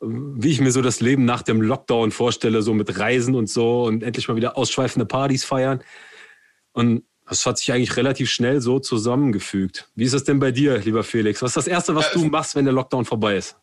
[0.00, 3.84] wie ich mir so das Leben nach dem Lockdown vorstelle, so mit Reisen und so
[3.84, 5.82] und endlich mal wieder ausschweifende Partys feiern.
[6.72, 9.88] Und das hat sich eigentlich relativ schnell so zusammengefügt.
[9.94, 11.40] Wie ist es denn bei dir, lieber Felix?
[11.40, 13.56] Was ist das Erste, was du machst, wenn der Lockdown vorbei ist?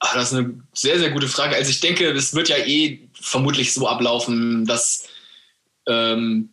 [0.00, 1.54] Ach, das ist eine sehr, sehr gute Frage.
[1.54, 5.06] Also ich denke, es wird ja eh vermutlich so ablaufen, dass
[5.86, 6.50] ähm,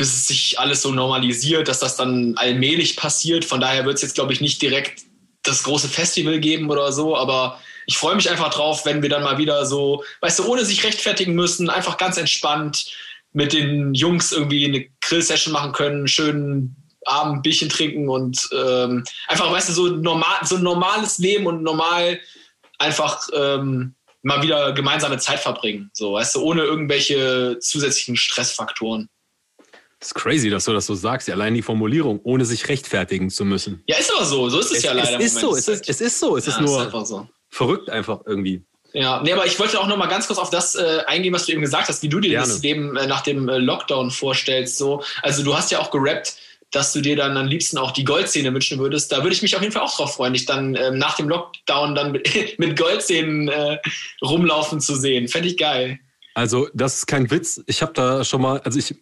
[0.00, 3.44] bis sich alles so normalisiert, dass das dann allmählich passiert.
[3.44, 5.02] Von daher wird es jetzt, glaube ich, nicht direkt
[5.42, 9.22] das große Festival geben oder so, aber ich freue mich einfach drauf, wenn wir dann
[9.22, 12.90] mal wieder so, weißt du, ohne sich rechtfertigen müssen, einfach ganz entspannt
[13.34, 19.52] mit den Jungs irgendwie eine Grill-Session machen können, schön Abend Bierchen trinken und ähm, einfach,
[19.52, 22.18] weißt du, so, normal, so ein normales Leben und normal
[22.78, 25.90] einfach ähm, mal wieder gemeinsame Zeit verbringen.
[25.92, 29.10] So, weißt du, ohne irgendwelche zusätzlichen Stressfaktoren.
[30.00, 31.28] Das ist crazy, dass du das so sagst.
[31.28, 33.82] Allein die Formulierung, ohne sich rechtfertigen zu müssen.
[33.86, 34.48] Ja, ist aber so.
[34.48, 35.18] So ist es, es ja leider.
[35.20, 36.38] Es ist so, es ist, es ist so.
[36.38, 37.28] Es ja, ist nur ist so.
[37.50, 38.64] verrückt einfach irgendwie.
[38.92, 41.46] Ja, nee, aber ich wollte auch noch mal ganz kurz auf das äh, eingehen, was
[41.46, 42.46] du eben gesagt hast, wie du dir Gerne.
[42.46, 44.78] das Leben äh, nach dem äh, Lockdown vorstellst.
[44.78, 46.34] So, also du hast ja auch gerappt,
[46.70, 49.12] dass du dir dann am liebsten auch die Goldzähne wünschen würdest.
[49.12, 51.28] Da würde ich mich auf jeden Fall auch drauf freuen, dich dann ähm, nach dem
[51.28, 53.78] Lockdown dann mit, mit Goldzähnen äh,
[54.22, 55.28] rumlaufen zu sehen.
[55.28, 55.98] Fände ich geil.
[56.34, 57.62] Also das ist kein Witz.
[57.66, 58.94] Ich habe da schon mal, also ich,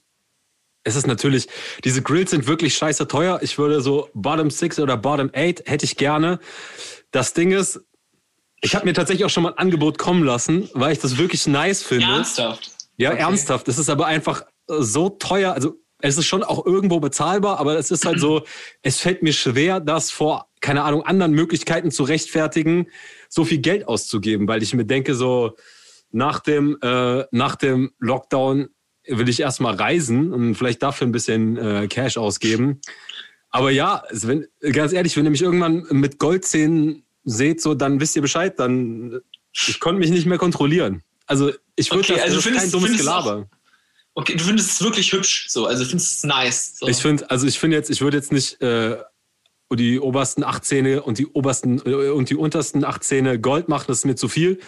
[0.88, 1.48] es ist natürlich,
[1.84, 3.40] diese Grills sind wirklich scheiße teuer.
[3.42, 6.40] Ich würde so Bottom 6 oder Bottom 8 hätte ich gerne.
[7.10, 7.80] Das Ding ist,
[8.62, 11.46] ich habe mir tatsächlich auch schon mal ein Angebot kommen lassen, weil ich das wirklich
[11.46, 12.06] nice finde.
[12.06, 12.70] Ernsthaft?
[12.96, 13.20] Ja, okay.
[13.20, 13.68] ernsthaft.
[13.68, 15.52] Es ist aber einfach so teuer.
[15.52, 18.44] Also es ist schon auch irgendwo bezahlbar, aber es ist halt so,
[18.82, 22.88] es fällt mir schwer, das vor, keine Ahnung, anderen Möglichkeiten zu rechtfertigen,
[23.28, 25.54] so viel Geld auszugeben, weil ich mir denke, so
[26.10, 28.70] nach dem, äh, nach dem Lockdown
[29.08, 32.80] will ich erstmal reisen und vielleicht dafür ein bisschen äh, Cash ausgeben.
[33.50, 38.16] Aber ja, wenn, ganz ehrlich, wenn ihr mich irgendwann mit Goldzähnen seht, so, dann wisst
[38.16, 39.20] ihr Bescheid, dann
[39.52, 41.02] ich konnte mich nicht mehr kontrollieren.
[41.26, 43.48] Also ich würde okay, das, also das ist kein dummes Gelaber.
[44.14, 46.78] Auch, okay, du findest es wirklich hübsch, so, also findest es nice.
[46.78, 46.88] So.
[46.88, 48.96] Ich finde, also ich finde jetzt, ich würde jetzt nicht äh,
[49.72, 53.86] die obersten acht Zähne und die obersten äh, und die untersten acht Zähne Gold machen,
[53.88, 54.58] das ist mir zu viel.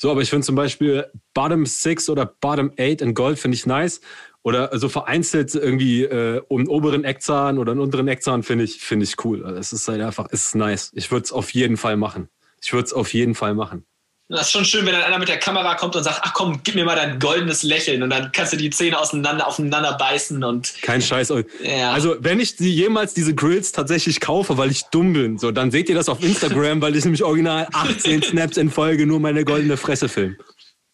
[0.00, 3.66] So, aber ich finde zum Beispiel Bottom 6 oder Bottom 8 in Gold finde ich
[3.66, 4.00] nice.
[4.42, 8.78] Oder so vereinzelt irgendwie äh, um den oberen Eckzahn oder einen unteren Eckzahn finde ich,
[8.78, 9.44] finde ich cool.
[9.44, 10.92] Also es ist halt einfach, es ist nice.
[10.94, 12.28] Ich würde es auf jeden Fall machen.
[12.62, 13.84] Ich würde es auf jeden Fall machen.
[14.30, 16.60] Das ist schon schön, wenn dann einer mit der Kamera kommt und sagt, ach komm,
[16.62, 20.44] gib mir mal dein goldenes Lächeln und dann kannst du die Zähne auseinander, aufeinander beißen
[20.44, 20.74] und.
[20.82, 21.32] Kein Scheiß.
[21.62, 21.92] Ja.
[21.92, 25.70] Also, wenn ich die, jemals diese Grills tatsächlich kaufe, weil ich dumm bin, so, dann
[25.70, 29.46] seht ihr das auf Instagram, weil ich nämlich original 18 Snaps in Folge nur meine
[29.46, 30.36] goldene Fresse film.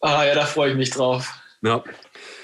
[0.00, 1.26] Ah ja, da freue ich mich drauf.
[1.62, 1.82] Ja.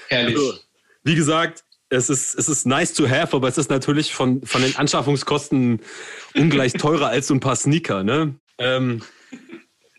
[0.09, 0.35] Herrlich.
[0.35, 0.55] Also,
[1.03, 4.61] wie gesagt, es ist, es ist nice to have, aber es ist natürlich von, von
[4.61, 5.79] den Anschaffungskosten
[6.35, 8.35] ungleich teurer als so ein paar Sneaker, ne?
[8.57, 9.01] Ähm,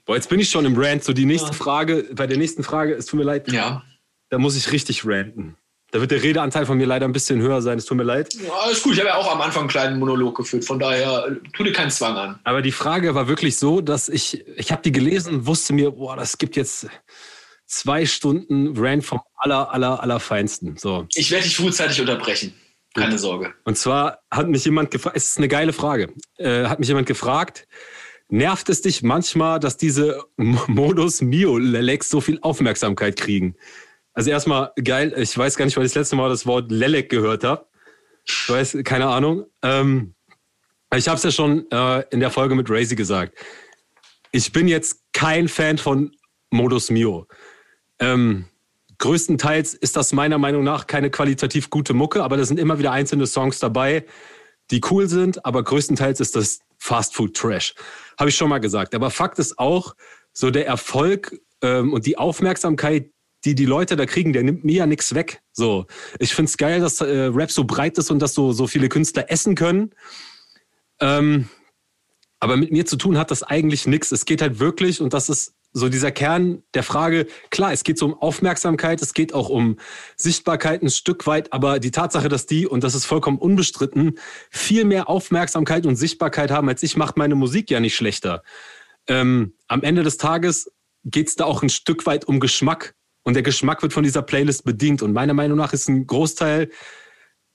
[0.05, 1.05] boah, jetzt bin ich schon im Rant.
[1.05, 1.53] So, die nächste.
[1.53, 3.51] Frage, bei der nächsten Frage, es tut mir leid.
[3.51, 3.83] Ja.
[4.31, 5.57] Da muss ich richtig ranten.
[5.93, 7.77] Da wird der Redeanteil von mir leider ein bisschen höher sein.
[7.77, 8.33] Es tut mir leid.
[8.33, 8.95] Ja, alles gut.
[8.95, 10.65] Ich habe ja auch am Anfang einen kleinen Monolog geführt.
[10.65, 12.41] Von daher, tu dir keinen Zwang an.
[12.45, 15.91] Aber die Frage war wirklich so, dass ich, ich habe die gelesen und wusste mir,
[15.91, 16.87] boah, das gibt jetzt
[17.67, 20.79] zwei Stunden Rant vom aller, aller, aller Feinsten.
[20.79, 21.07] So.
[21.15, 22.55] Ich werde dich frühzeitig unterbrechen.
[22.95, 23.55] Keine Sorge.
[23.65, 27.07] Und zwar hat mich jemand gefragt, es ist eine geile Frage, äh, hat mich jemand
[27.07, 27.67] gefragt,
[28.33, 33.55] nervt es dich manchmal, dass diese Modus Mio Lelex so viel Aufmerksamkeit kriegen?
[34.15, 37.11] Also erstmal geil, ich weiß gar nicht, weil ich das letzte Mal das Wort Lelek
[37.11, 37.67] gehört habe.
[38.25, 39.47] Ich weiß, keine Ahnung.
[39.63, 40.15] Ähm,
[40.95, 43.37] ich habe es ja schon äh, in der Folge mit Razy gesagt.
[44.33, 46.15] Ich bin jetzt kein Fan von
[46.51, 47.27] Modus Mio.
[47.99, 48.47] Ähm,
[48.99, 52.93] größtenteils ist das meiner Meinung nach keine qualitativ gute Mucke, aber da sind immer wieder
[52.93, 54.07] einzelne Songs dabei,
[54.71, 57.75] die cool sind, aber größtenteils ist das Fast Food Trash.
[58.19, 58.93] Habe ich schon mal gesagt.
[58.97, 59.95] Aber Fakt ist auch,
[60.33, 63.11] so der Erfolg ähm, und die Aufmerksamkeit,
[63.45, 65.43] die die Leute da kriegen, der nimmt mir ja nichts weg.
[65.53, 65.87] So,
[66.19, 68.89] ich finde es geil, dass äh, Rap so breit ist und dass so, so viele
[68.89, 69.91] Künstler essen können.
[71.01, 71.49] Ähm,
[72.41, 74.11] aber mit mir zu tun hat das eigentlich nichts.
[74.11, 77.99] Es geht halt wirklich, und das ist so dieser Kern der Frage, klar, es geht
[77.99, 79.79] so um Aufmerksamkeit, es geht auch um
[80.17, 84.19] Sichtbarkeit ein Stück weit, aber die Tatsache, dass die, und das ist vollkommen unbestritten,
[84.51, 88.43] viel mehr Aufmerksamkeit und Sichtbarkeit haben als ich, macht meine Musik ja nicht schlechter.
[89.07, 90.71] Ähm, am Ende des Tages
[91.05, 92.95] geht es da auch ein Stück weit um Geschmack.
[93.25, 95.03] Und der Geschmack wird von dieser Playlist bedient.
[95.03, 96.71] Und meiner Meinung nach ist ein Großteil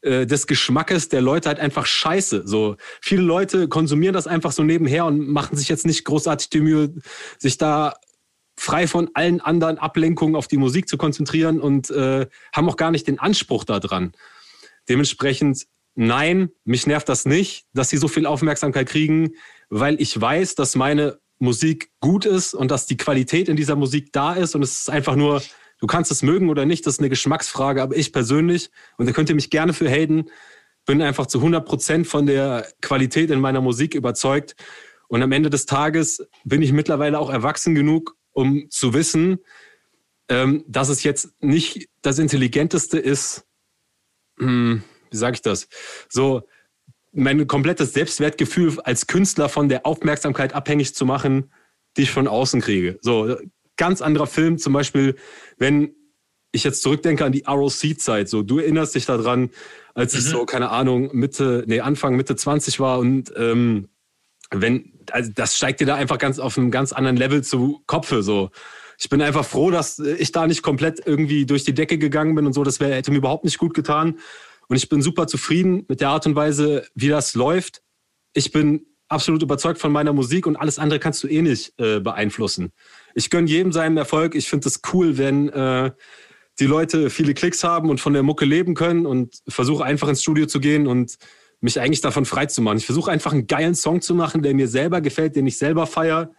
[0.01, 2.47] äh, des Geschmackes der Leute halt einfach scheiße.
[2.47, 6.61] So viele Leute konsumieren das einfach so nebenher und machen sich jetzt nicht großartig die
[6.61, 6.93] Mühe,
[7.37, 7.93] sich da
[8.57, 12.91] frei von allen anderen Ablenkungen auf die Musik zu konzentrieren und äh, haben auch gar
[12.91, 14.11] nicht den Anspruch daran.
[14.89, 19.33] Dementsprechend, nein, mich nervt das nicht, dass sie so viel Aufmerksamkeit kriegen,
[19.69, 24.11] weil ich weiß, dass meine Musik gut ist und dass die Qualität in dieser Musik
[24.11, 25.43] da ist und es ist einfach nur,
[25.79, 29.11] du kannst es mögen oder nicht, das ist eine Geschmacksfrage, aber ich persönlich, und da
[29.11, 30.25] könnt ihr mich gerne für haten,
[30.85, 34.55] bin einfach zu 100 Prozent von der Qualität in meiner Musik überzeugt
[35.09, 39.39] und am Ende des Tages bin ich mittlerweile auch erwachsen genug, um zu wissen,
[40.29, 43.45] ähm, dass es jetzt nicht das Intelligenteste ist,
[44.37, 45.67] hm, wie sage ich das,
[46.07, 46.43] so
[47.11, 51.51] mein komplettes Selbstwertgefühl als Künstler von der Aufmerksamkeit abhängig zu machen,
[51.97, 52.99] die ich von außen kriege.
[53.01, 53.37] So,
[53.75, 55.15] ganz anderer Film, zum Beispiel,
[55.57, 55.95] wenn
[56.51, 59.49] ich jetzt zurückdenke an die ROC-Zeit, so, du erinnerst dich daran,
[59.95, 60.19] als mhm.
[60.19, 63.87] ich so, keine Ahnung, Mitte, nee, Anfang, Mitte 20 war und ähm,
[64.51, 68.23] wenn, also das steigt dir da einfach ganz auf einem ganz anderen Level zu Kopfe.
[68.23, 68.49] So.
[68.97, 72.45] Ich bin einfach froh, dass ich da nicht komplett irgendwie durch die Decke gegangen bin
[72.45, 72.63] und so.
[72.63, 74.19] Das wär, hätte mir überhaupt nicht gut getan.
[74.67, 77.81] Und ich bin super zufrieden mit der Art und Weise, wie das läuft.
[78.33, 81.99] Ich bin absolut überzeugt von meiner Musik und alles andere kannst du eh nicht äh,
[81.99, 82.71] beeinflussen.
[83.15, 84.35] Ich gönne jedem seinen Erfolg.
[84.35, 85.91] Ich finde es cool, wenn äh,
[86.59, 90.21] die Leute viele Klicks haben und von der Mucke leben können und versuche einfach ins
[90.21, 91.17] Studio zu gehen und
[91.59, 92.77] mich eigentlich davon frei zu machen.
[92.77, 95.87] Ich versuche einfach einen geilen Song zu machen, der mir selber gefällt, den ich selber
[95.87, 96.31] feiere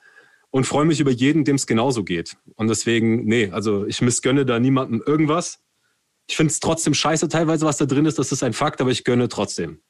[0.50, 2.37] und freue mich über jeden, dem es genauso geht.
[2.54, 5.61] Und deswegen, nee, also ich missgönne da niemandem irgendwas.
[6.28, 8.90] Ich finde es trotzdem scheiße teilweise, was da drin ist, das ist ein Fakt, aber
[8.90, 9.81] ich gönne trotzdem.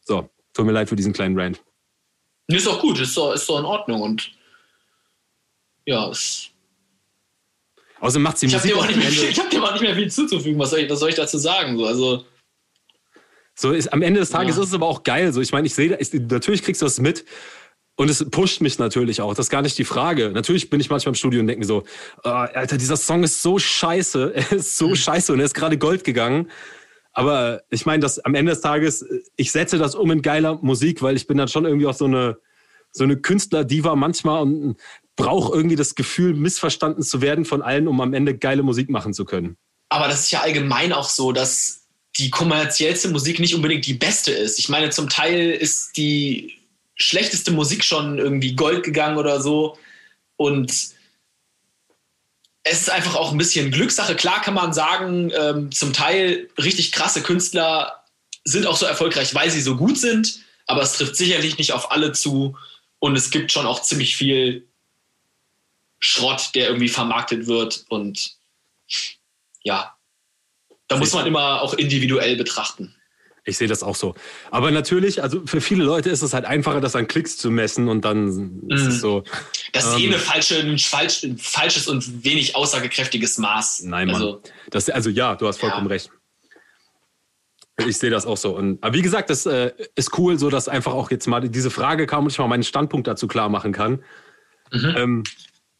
[0.00, 1.62] So, tut mir leid für diesen kleinen Rant.
[2.46, 4.32] Ist doch gut, ist doch, ist doch in Ordnung und
[5.86, 6.50] ja, es
[8.00, 8.76] Außerdem macht sie ich Musik.
[8.76, 10.58] Hab mehr, ich habe dir auch nicht mehr viel zuzufügen.
[10.58, 11.78] Was soll ich, was soll ich dazu sagen?
[11.78, 12.24] So, also,
[13.54, 14.62] so ist, am Ende des Tages ja.
[14.62, 15.32] ist es aber auch geil.
[15.32, 15.96] So, ich meine, ich sehe,
[16.28, 17.24] natürlich kriegst du das mit.
[17.96, 19.34] Und es pusht mich natürlich auch.
[19.34, 20.30] Das ist gar nicht die Frage.
[20.30, 21.84] Natürlich bin ich manchmal im Studio und denke mir so,
[22.24, 24.34] oh, Alter, dieser Song ist so scheiße.
[24.50, 24.96] Er ist so mhm.
[24.96, 26.50] scheiße und er ist gerade Gold gegangen.
[27.12, 31.02] Aber ich meine, dass am Ende des Tages, ich setze das um in geiler Musik,
[31.02, 32.38] weil ich bin dann schon irgendwie auch so eine,
[32.90, 34.76] so eine Künstler-Diva manchmal und
[35.14, 39.14] brauche irgendwie das Gefühl, missverstanden zu werden von allen, um am Ende geile Musik machen
[39.14, 39.56] zu können.
[39.88, 41.83] Aber das ist ja allgemein auch so, dass
[42.16, 44.58] die kommerziellste Musik nicht unbedingt die beste ist.
[44.58, 46.58] Ich meine, zum Teil ist die
[46.94, 49.76] schlechteste Musik schon irgendwie Gold gegangen oder so.
[50.36, 50.70] Und
[52.64, 54.14] es ist einfach auch ein bisschen Glückssache.
[54.14, 58.04] Klar kann man sagen, ähm, zum Teil richtig krasse Künstler
[58.44, 61.90] sind auch so erfolgreich, weil sie so gut sind, aber es trifft sicherlich nicht auf
[61.90, 62.56] alle zu.
[63.00, 64.66] Und es gibt schon auch ziemlich viel
[65.98, 67.84] Schrott, der irgendwie vermarktet wird.
[67.88, 68.36] Und
[69.62, 69.93] ja,
[70.88, 72.94] da muss man immer auch individuell betrachten.
[73.46, 74.14] Ich sehe das auch so.
[74.50, 77.88] Aber natürlich, also für viele Leute ist es halt einfacher, das an Klicks zu messen
[77.88, 78.98] und dann ist es mhm.
[78.98, 79.24] so.
[79.72, 83.82] Das ist eh ähm, falsche, ein, falsch, ein falsches und wenig aussagekräftiges Maß.
[83.84, 84.16] Nein, Mann.
[84.16, 85.92] Also, das, also ja, du hast vollkommen ja.
[85.92, 86.10] recht.
[87.86, 88.56] Ich sehe das auch so.
[88.56, 91.70] Und, aber wie gesagt, das äh, ist cool, so dass einfach auch jetzt mal diese
[91.70, 94.02] Frage kam und ich mal meinen Standpunkt dazu klar machen kann.
[94.72, 94.94] Mhm.
[94.96, 95.22] Ähm,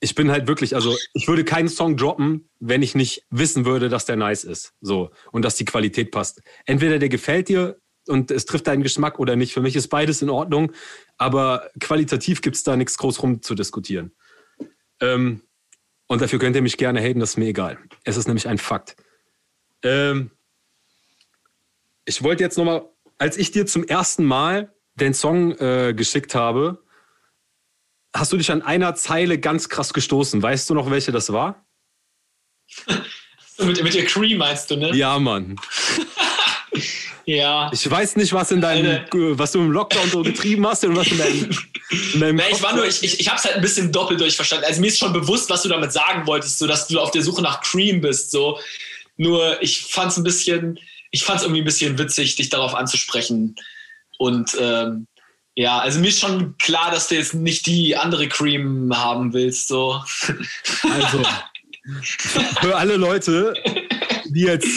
[0.05, 3.89] ich bin halt wirklich, also ich würde keinen Song droppen, wenn ich nicht wissen würde,
[3.89, 4.75] dass der nice ist.
[4.83, 5.11] So.
[5.33, 6.43] Und dass die Qualität passt.
[6.67, 9.55] Entweder der gefällt dir und es trifft deinen Geschmack oder nicht.
[9.55, 10.73] Für mich ist beides in Ordnung.
[11.17, 14.13] Aber qualitativ gibt es da nichts groß rum zu diskutieren.
[15.01, 15.41] Ähm,
[16.07, 17.79] und dafür könnt ihr mich gerne haten, das ist mir egal.
[18.05, 18.97] Es ist nämlich ein Fakt.
[19.83, 20.33] Ähm,
[22.05, 22.87] ich wollte jetzt nochmal,
[23.17, 26.84] als ich dir zum ersten Mal den Song äh, geschickt habe,
[28.15, 30.41] hast du dich an einer Zeile ganz krass gestoßen.
[30.43, 31.67] Weißt du noch, welche das war?
[33.59, 34.95] mit, mit der Cream meinst du, ne?
[34.95, 35.57] Ja, Mann.
[37.27, 37.71] ja.
[37.73, 39.05] Ich weiß nicht, was in deinem,
[39.39, 41.51] was du im Lockdown so getrieben hast und was in deinem.
[42.15, 44.67] In deinem ich war nur, ich, ich, ich hab's halt ein bisschen doppelt durchverstanden.
[44.67, 47.23] Also mir ist schon bewusst, was du damit sagen wolltest, so dass du auf der
[47.23, 48.31] Suche nach Cream bist.
[48.31, 48.59] So.
[49.17, 50.79] Nur ich fand's ein bisschen,
[51.11, 53.57] ich fand's irgendwie ein bisschen witzig, dich darauf anzusprechen.
[54.19, 55.07] Und ähm,
[55.57, 59.69] ja, also mir ist schon klar, dass du jetzt nicht die andere Cream haben willst.
[59.69, 60.01] So.
[60.83, 61.23] Also,
[62.61, 63.55] für alle Leute,
[64.27, 64.69] die jetzt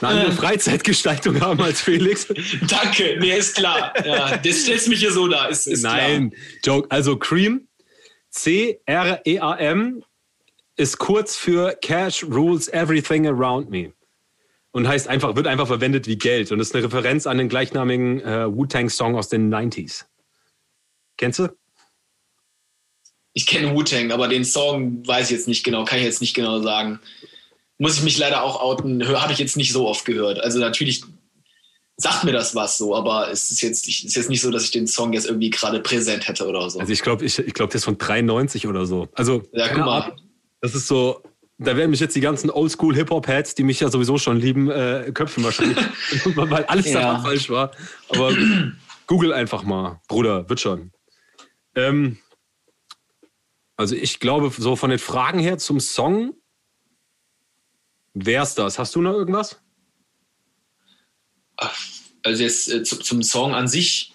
[0.00, 0.34] eine andere äh.
[0.34, 2.26] Freizeitgestaltung haben als Felix.
[2.68, 3.92] Danke, nee, ist klar.
[4.04, 5.46] Ja, das stellst mich hier so da.
[5.46, 6.76] Ist, ist Nein, klar.
[6.76, 6.90] Joke.
[6.90, 7.68] Also Cream,
[8.30, 10.04] C-R-E-A-M
[10.76, 13.92] ist kurz für Cash Rules Everything Around Me.
[14.74, 16.50] Und heißt einfach, wird einfach verwendet wie Geld.
[16.50, 20.06] Und ist eine Referenz an den gleichnamigen äh, Wu-Tang-Song aus den 90s.
[21.16, 21.48] Kennst du?
[23.34, 26.34] Ich kenne Wu-Tang, aber den Song weiß ich jetzt nicht genau, kann ich jetzt nicht
[26.34, 26.98] genau sagen.
[27.78, 30.40] Muss ich mich leider auch outen, habe ich jetzt nicht so oft gehört.
[30.40, 31.04] Also natürlich
[31.96, 34.72] sagt mir das was so, aber es ist jetzt, ist jetzt nicht so, dass ich
[34.72, 36.80] den Song jetzt irgendwie gerade präsent hätte oder so.
[36.80, 39.06] Also ich glaube, ich, ich glaub, der ist von 93 oder so.
[39.14, 40.02] Also, ja, guck mal.
[40.02, 40.18] Art,
[40.60, 41.22] das ist so,
[41.58, 45.44] da werden mich jetzt die ganzen Oldschool-Hip-Hop-Heads, die mich ja sowieso schon lieben, äh, köpfen
[45.44, 45.78] wahrscheinlich,
[46.34, 47.00] weil alles ja.
[47.00, 47.70] daran falsch war.
[48.08, 48.34] Aber
[49.06, 50.92] google einfach mal, Bruder, wird schon.
[51.76, 52.18] Ähm,
[53.76, 56.34] also ich glaube, so von den Fragen her zum Song
[58.14, 58.78] wär's das.
[58.78, 59.60] Hast du noch irgendwas?
[62.22, 64.12] Also jetzt äh, zu, zum Song an sich.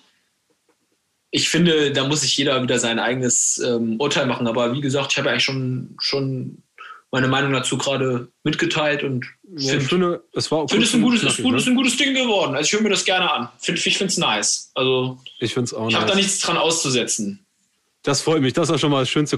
[1.32, 4.48] Ich finde, da muss sich jeder wieder sein eigenes ähm, Urteil machen.
[4.48, 6.64] Aber wie gesagt, ich habe eigentlich schon, schon
[7.12, 11.02] meine Meinung dazu gerade mitgeteilt und ja, find, ich finde, es war finde es ein
[11.02, 12.56] gutes, ist, ist ein gutes Ding geworden.
[12.56, 13.50] Also ich höre mir das gerne an.
[13.60, 14.72] Find, ich finde es nice.
[14.76, 15.88] Also ich finde es auch.
[15.88, 16.02] Ich nice.
[16.02, 17.46] habe da nichts dran auszusetzen.
[18.04, 18.54] Das freut mich.
[18.54, 19.38] Das war schon mal das Schönste.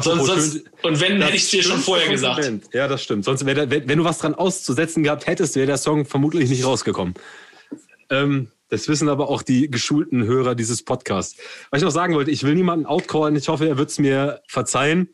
[0.00, 2.50] Sonst, sonst, schön, und wenn, hätte ich es dir schon vorher gesagt.
[2.74, 3.24] Ja, das stimmt.
[3.24, 6.64] Sonst wäre, wenn, wenn du was dran auszusetzen gehabt hättest, wäre der Song vermutlich nicht
[6.64, 7.14] rausgekommen.
[8.10, 11.36] Ähm, das wissen aber auch die geschulten Hörer dieses Podcasts.
[11.70, 13.34] Was ich noch sagen wollte, ich will niemanden outcallen.
[13.36, 15.08] Ich hoffe, er wird es mir verzeihen.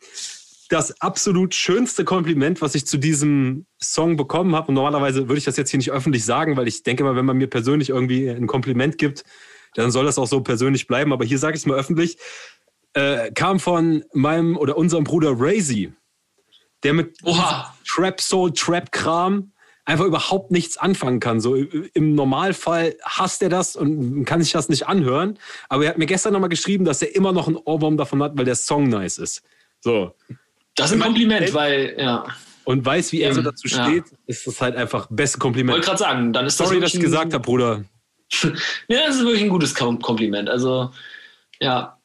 [0.68, 5.44] Das absolut schönste Kompliment, was ich zu diesem Song bekommen habe, und normalerweise würde ich
[5.44, 8.28] das jetzt hier nicht öffentlich sagen, weil ich denke mal, wenn man mir persönlich irgendwie
[8.28, 9.24] ein Kompliment gibt,
[9.74, 11.12] dann soll das auch so persönlich bleiben.
[11.12, 12.18] Aber hier sage ich es mal öffentlich
[12.94, 15.92] äh, kam von meinem oder unserem Bruder Razy,
[16.82, 17.16] der mit.
[17.86, 19.52] Trap Soul Trap Kram
[19.84, 21.40] einfach überhaupt nichts anfangen kann.
[21.40, 25.38] So im Normalfall hasst er das und kann sich das nicht anhören.
[25.70, 28.36] Aber er hat mir gestern nochmal geschrieben, dass er immer noch einen Ohrwurm davon hat,
[28.36, 29.42] weil der Song nice ist.
[29.80, 30.14] So.
[30.78, 32.24] Das ist ein Kompliment, weil, ja.
[32.64, 34.18] Und weiß, wie er so dazu steht, ja.
[34.26, 35.74] ist das halt einfach beste Kompliment.
[35.74, 37.84] Wollte gerade sagen, dann ist das Sorry, dass ich gesagt habe, Bruder.
[38.88, 40.48] ja, das ist wirklich ein gutes Kompliment.
[40.48, 40.90] Also,
[41.60, 41.98] ja,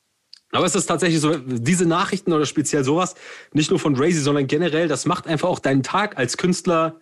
[0.54, 3.16] aber es ist tatsächlich so, diese Nachrichten oder speziell sowas,
[3.54, 7.02] nicht nur von Razy, sondern generell, das macht einfach auch deinen Tag als Künstler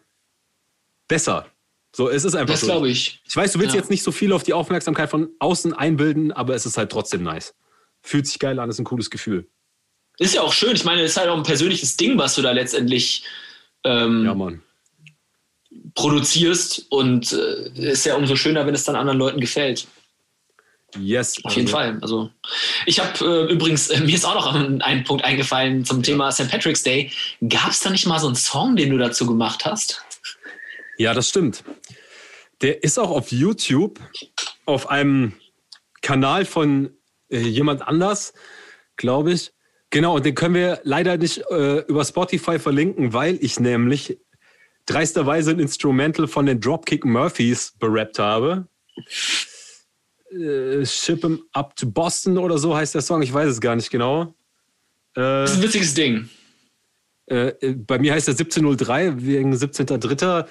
[1.10, 1.48] besser.
[1.94, 2.68] So, es ist einfach das so.
[2.68, 3.22] Glaube ich.
[3.28, 3.82] Ich weiß, du willst ja.
[3.82, 7.24] jetzt nicht so viel auf die Aufmerksamkeit von außen einbilden, aber es ist halt trotzdem
[7.24, 7.54] nice.
[8.02, 9.50] Fühlt sich geil an, ist ein cooles Gefühl.
[10.17, 10.76] Ist ja auch schön.
[10.76, 13.24] Ich meine, es ist halt auch ein persönliches Ding, was du da letztendlich
[13.84, 14.52] ähm, ja,
[15.95, 16.86] produzierst.
[16.89, 19.88] Und äh, ist ja umso schöner, wenn es dann anderen Leuten gefällt.
[21.00, 21.43] Yes.
[21.43, 21.78] Auf jeden also.
[21.78, 22.00] Fall.
[22.02, 22.30] Also
[22.86, 26.32] ich habe äh, übrigens, äh, mir ist auch noch ein, ein Punkt eingefallen zum Thema
[26.32, 26.50] St.
[26.50, 27.12] Patrick's Day.
[27.47, 30.04] Gab es da nicht mal so einen Song, den du dazu gemacht hast?
[30.97, 31.63] Ja, das stimmt.
[32.62, 34.00] Der ist auch auf YouTube
[34.65, 35.34] auf einem
[36.02, 36.91] Kanal von
[37.30, 38.34] äh, jemand anders,
[38.97, 39.52] glaube ich.
[39.92, 44.18] Genau, und den können wir leider nicht äh, über Spotify verlinken, weil ich nämlich
[44.86, 48.68] dreisterweise ein Instrumental von den Dropkick Murphys berappt habe
[50.32, 53.22] äh, Ship 'em Up to Boston oder so heißt der Song.
[53.22, 54.34] Ich weiß es gar nicht genau.
[55.16, 56.30] Äh, das ist ein witziges Ding.
[57.28, 60.46] Äh, bei mir heißt er 1703 wegen 17.3.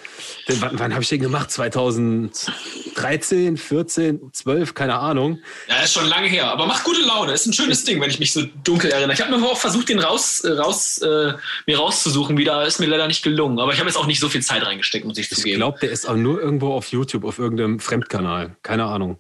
[0.61, 1.51] Wann, wann habe ich den gemacht?
[1.51, 5.41] 2013, 14, 12, keine Ahnung.
[5.69, 7.33] Ja, ist schon lange her, aber macht gute Laune.
[7.33, 9.13] Ist ein schönes Ding, wenn ich mich so dunkel erinnere.
[9.13, 11.35] Ich habe mir auch versucht, den raus, äh, raus, äh,
[11.67, 12.67] mir rauszusuchen wieder.
[12.67, 13.59] Ist mir leider nicht gelungen.
[13.59, 15.51] Aber ich habe jetzt auch nicht so viel Zeit reingesteckt, muss ich zugeben.
[15.51, 18.57] Ich glaube, der ist auch nur irgendwo auf YouTube, auf irgendeinem Fremdkanal.
[18.63, 19.19] Keine Ahnung.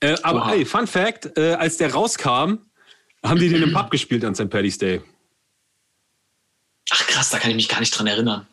[0.00, 0.50] Äh, aber Oha.
[0.50, 2.54] hey, Fun Fact: äh, Als der rauskam,
[3.24, 4.50] haben die den im Pub gespielt an St.
[4.50, 5.00] Paddy's Day.
[6.94, 8.46] Ach krass, da kann ich mich gar nicht dran erinnern.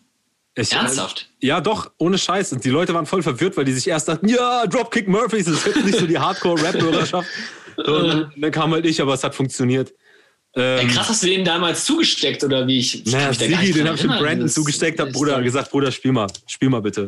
[0.56, 1.30] Ich, Ernsthaft?
[1.42, 2.54] Äh, ja, doch, ohne Scheiß.
[2.54, 5.66] Und die Leute waren voll verwirrt, weil die sich erst dachten, ja, Dropkick Murphys, das
[5.66, 7.28] ist nicht so die Hardcore-Rap-Hörerschaft.
[7.78, 9.94] dann, dann kam halt ich, aber es hat funktioniert.
[10.56, 13.06] Ähm, ja, krass, hast du den damals zugesteckt oder wie ich?
[13.06, 16.28] ich naja, Sigi, den habe ich dem Brandon zugesteckt, hab Bruder gesagt, Bruder, spiel mal,
[16.48, 17.08] spiel mal bitte.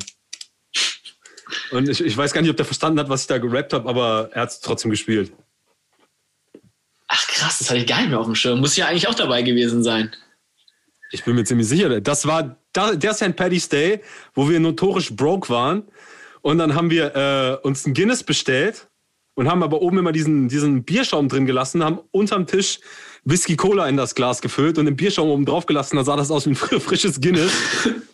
[1.71, 3.89] Und ich, ich weiß gar nicht, ob der verstanden hat, was ich da gerappt habe,
[3.89, 5.31] aber er hat es trotzdem gespielt.
[7.07, 8.59] Ach krass, das hatte ich gar nicht mehr auf dem Schirm.
[8.59, 10.11] Muss ja eigentlich auch dabei gewesen sein.
[11.11, 12.01] Ich bin mir ziemlich sicher.
[12.01, 13.35] Das war der St.
[13.35, 14.01] Paddy's Day,
[14.33, 15.83] wo wir notorisch broke waren.
[16.41, 18.87] Und dann haben wir äh, uns ein Guinness bestellt
[19.35, 22.79] und haben aber oben immer diesen, diesen Bierschaum drin gelassen, haben unterm Tisch
[23.23, 25.95] Whisky Cola in das Glas gefüllt und den Bierschaum oben drauf gelassen.
[25.97, 27.51] Da sah das aus wie ein frisches Guinness.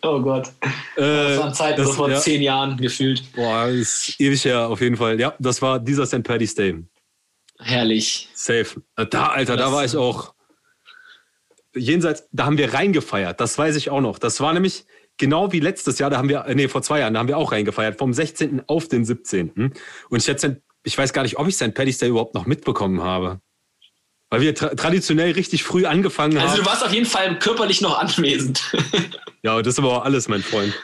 [0.02, 0.48] oh Gott.
[0.96, 2.18] Äh, das waren Zeiten das, vor ja.
[2.18, 3.22] zehn Jahren gefühlt.
[3.34, 5.18] Boah, ist ewig her auf jeden Fall.
[5.18, 6.22] Ja, das war dieser St.
[6.22, 6.84] Paddy's Day.
[7.58, 8.28] Herrlich.
[8.34, 8.82] Safe.
[8.96, 10.34] Äh, da, Alter, das, da war ich auch
[11.78, 13.40] jenseits, da haben wir reingefeiert.
[13.40, 14.18] Das weiß ich auch noch.
[14.18, 14.84] Das war nämlich
[15.18, 17.36] genau wie letztes Jahr, da haben wir, äh, nee, vor zwei Jahren, da haben wir
[17.36, 18.62] auch reingefeiert, vom 16.
[18.66, 19.72] auf den 17.
[20.08, 20.48] Und ich, jetzt,
[20.84, 21.74] ich weiß gar nicht, ob ich St.
[21.74, 23.40] Paddy's Day überhaupt noch mitbekommen habe.
[24.30, 26.50] Weil wir tra traditionell richtig früh angefangen also haben.
[26.50, 28.62] Also du warst auf jeden Fall körperlich noch anwesend.
[29.42, 30.74] ja, das ist aber auch alles, mein Freund.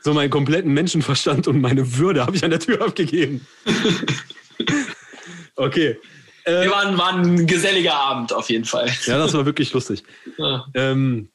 [0.00, 3.46] So meinen kompletten Menschenverstand und meine Würde habe ich an der Tür abgegeben.
[5.56, 5.98] okay.
[6.44, 8.90] Äh, wir waren, waren ein geselliger Abend auf jeden Fall.
[9.06, 10.02] Ja, das war wirklich lustig.
[10.36, 10.66] Ja.
[10.74, 11.30] Ähm,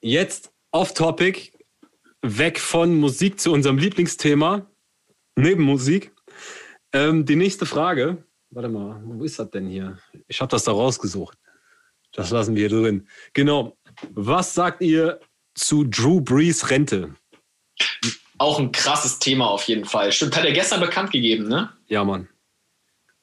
[0.00, 1.52] jetzt off-topic,
[2.22, 4.66] weg von Musik zu unserem Lieblingsthema,
[5.34, 6.12] neben Musik.
[6.92, 9.98] Ähm, die nächste Frage, warte mal, wo ist das denn hier?
[10.28, 11.36] Ich habe das da rausgesucht.
[12.12, 13.08] Das lassen wir hier drin.
[13.34, 13.76] Genau.
[14.14, 15.20] Was sagt ihr
[15.54, 17.14] zu Drew Brees Rente?
[18.38, 20.12] Auch ein krasses Thema auf jeden Fall.
[20.12, 21.72] Stimmt, hat er gestern bekannt gegeben, ne?
[21.88, 22.28] Ja, Mann.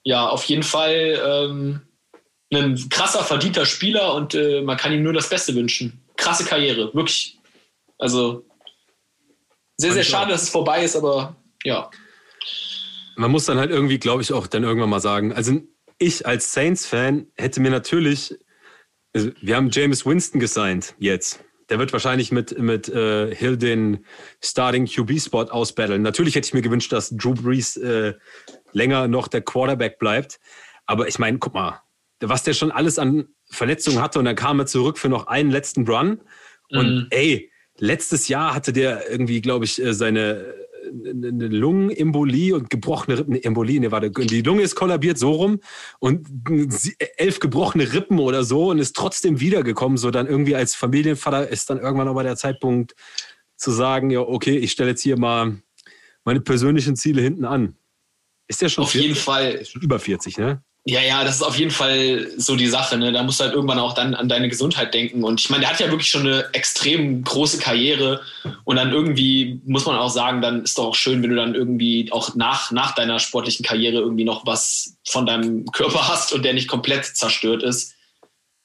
[0.04, 1.82] Ja, auf jeden Fall ähm,
[2.54, 6.04] ein krasser, verdienter Spieler und äh, man kann ihm nur das Beste wünschen.
[6.18, 7.40] Krasse Karriere, wirklich.
[7.98, 8.46] Also
[9.78, 11.90] sehr, sehr schade, dass es vorbei ist, aber ja.
[13.16, 15.62] Man muss dann halt irgendwie, glaube ich, auch dann irgendwann mal sagen, also
[15.98, 18.36] ich als Saints-Fan hätte mir natürlich,
[19.14, 21.44] also wir haben James Winston gesigned jetzt.
[21.70, 24.06] Der wird wahrscheinlich mit, mit äh, Hill den
[24.44, 26.02] Starting QB-Spot ausbattlen.
[26.02, 28.14] Natürlich hätte ich mir gewünscht, dass Drew Brees äh,
[28.74, 30.40] länger noch der Quarterback bleibt.
[30.86, 31.82] Aber ich meine, guck mal,
[32.20, 35.52] was der schon alles an Verletzungen hatte und dann kam er zurück für noch einen
[35.52, 36.22] letzten Run.
[36.70, 37.08] Und mhm.
[37.12, 40.54] ey, letztes Jahr hatte der irgendwie, glaube ich, äh, seine
[40.86, 45.60] eine Lungenembolie und gebrochene Rippen, Embolie, ne, warte, die Lunge ist kollabiert so rum
[46.00, 46.28] und
[47.18, 51.70] elf gebrochene Rippen oder so und ist trotzdem wiedergekommen, so dann irgendwie als Familienvater ist
[51.70, 52.96] dann irgendwann aber der Zeitpunkt
[53.56, 55.58] zu sagen, ja, okay, ich stelle jetzt hier mal
[56.26, 57.76] meine persönlichen Ziele hinten an.
[58.54, 59.08] Ist der schon Auf 40?
[59.08, 59.66] jeden Fall.
[59.66, 60.62] Schon über 40, ne?
[60.86, 62.98] Ja, ja, das ist auf jeden Fall so die Sache.
[62.98, 63.12] Ne?
[63.12, 65.24] Da musst du halt irgendwann auch dann an deine Gesundheit denken.
[65.24, 68.22] Und ich meine, der hat ja wirklich schon eine extrem große Karriere.
[68.66, 71.56] Und dann irgendwie muss man auch sagen, dann ist doch auch schön, wenn du dann
[71.56, 76.44] irgendwie auch nach, nach deiner sportlichen Karriere irgendwie noch was von deinem Körper hast und
[76.44, 77.96] der nicht komplett zerstört ist.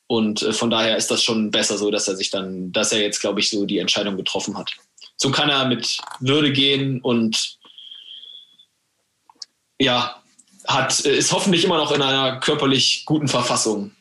[0.06, 3.00] Und äh, von daher ist das schon besser so, dass er sich dann, dass er
[3.00, 4.72] jetzt, glaube ich, so die Entscheidung getroffen hat.
[5.16, 7.57] So kann er mit Würde gehen und
[9.80, 10.22] ja,
[10.66, 13.92] hat, äh, ist hoffentlich immer noch in einer körperlich guten Verfassung.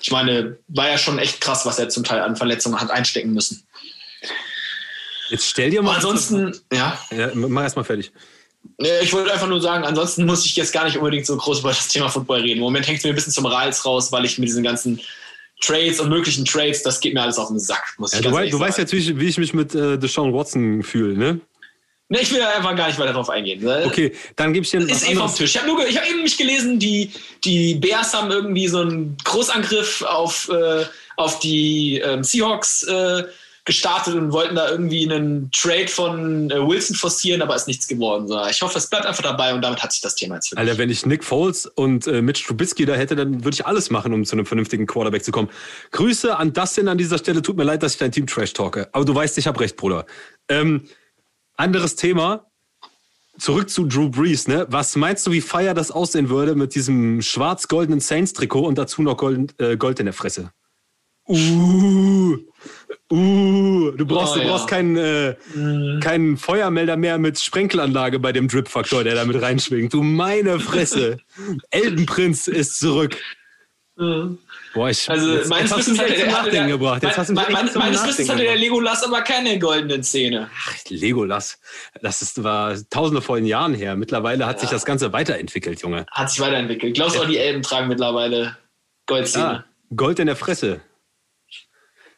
[0.00, 3.32] Ich meine, war ja schon echt krass, was er zum Teil an Verletzungen hat einstecken
[3.32, 3.62] müssen.
[5.30, 5.90] Jetzt stell dir mal.
[5.90, 6.98] Aber ansonsten, ja.
[7.10, 7.30] ja.
[7.34, 8.12] Mach erstmal fertig.
[8.78, 11.70] Ich wollte einfach nur sagen, ansonsten muss ich jetzt gar nicht unbedingt so groß über
[11.70, 12.58] das Thema Football reden.
[12.58, 15.00] Im Moment hängt es mir ein bisschen zum Hals raus, weil ich mit diesen ganzen
[15.60, 18.34] Trades und möglichen Trades, das geht mir alles auf den Sack, muss ich ja, du,
[18.34, 21.40] wei du weißt ja natürlich, wie ich mich mit äh, Deshaun Watson fühle, ne?
[22.08, 23.66] Ne, ich will da einfach gar nicht weiter drauf eingehen.
[23.86, 25.54] Okay, dann gebe ich dir Ist eh vom Tisch.
[25.54, 27.10] Ich habe hab eben nicht gelesen, die,
[27.44, 30.84] die Bears haben irgendwie so einen Großangriff auf, äh,
[31.16, 33.24] auf die ähm, Seahawks äh,
[33.64, 38.28] gestartet und wollten da irgendwie einen Trade von äh, Wilson forcieren, aber ist nichts geworden.
[38.28, 40.58] So, ich hoffe, es bleibt einfach dabei und damit hat sich das Thema jetzt für
[40.58, 43.88] Alter, wenn ich Nick Foles und äh, Mitch Trubisky da hätte, dann würde ich alles
[43.88, 45.48] machen, um zu einem vernünftigen Quarterback zu kommen.
[45.92, 47.40] Grüße an Dustin an dieser Stelle.
[47.40, 48.90] Tut mir leid, dass ich dein Team trash talke.
[48.92, 50.04] Aber du weißt, ich habe recht, Bruder.
[50.50, 50.82] Ähm,
[51.56, 52.46] anderes Thema.
[53.38, 54.66] Zurück zu Drew Brees, ne?
[54.70, 59.16] Was meinst du, wie feier das aussehen würde mit diesem schwarz-goldenen Saints-Trikot und dazu noch
[59.16, 60.52] Gold, äh, Gold in der Fresse?
[61.26, 62.36] Uh,
[63.10, 64.76] uh, du brauchst, oh, du brauchst ja.
[64.76, 66.00] keinen, äh, mhm.
[66.00, 69.92] keinen Feuermelder mehr mit Sprenkelanlage bei dem Drip-Faktor, der da mit reinschwingt.
[69.94, 71.18] Du meine Fresse.
[71.70, 73.16] Elbenprinz ist zurück.
[73.96, 74.38] Mhm.
[74.72, 77.02] Boah, ich, also jetzt, meines Wissens hatte, hatte der, gebracht.
[77.02, 80.50] Jetzt hast mein, mein, meines Wissens hatte der Legolas aber keine goldenen Zähne.
[80.52, 81.60] Ach, Legolas,
[82.02, 83.94] das ist, war tausende von Jahren her.
[83.94, 84.60] Mittlerweile hat ja.
[84.62, 86.06] sich das Ganze weiterentwickelt, Junge.
[86.10, 86.94] Hat sich weiterentwickelt.
[86.94, 88.56] Glaubst du auch, die Elben tragen mittlerweile
[89.06, 89.44] Goldzähne?
[89.44, 89.64] Ja,
[89.94, 90.80] Gold in der Fresse.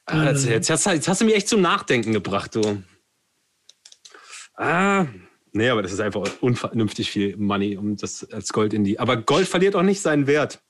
[0.07, 0.53] Ah, jetzt, mhm.
[0.53, 2.83] jetzt, hast, jetzt hast du mich echt zum Nachdenken gebracht, du.
[4.55, 5.05] Ah,
[5.53, 8.99] nee, aber das ist einfach unvernünftig viel Money um das als Gold in die.
[8.99, 10.62] Aber Gold verliert auch nicht seinen Wert.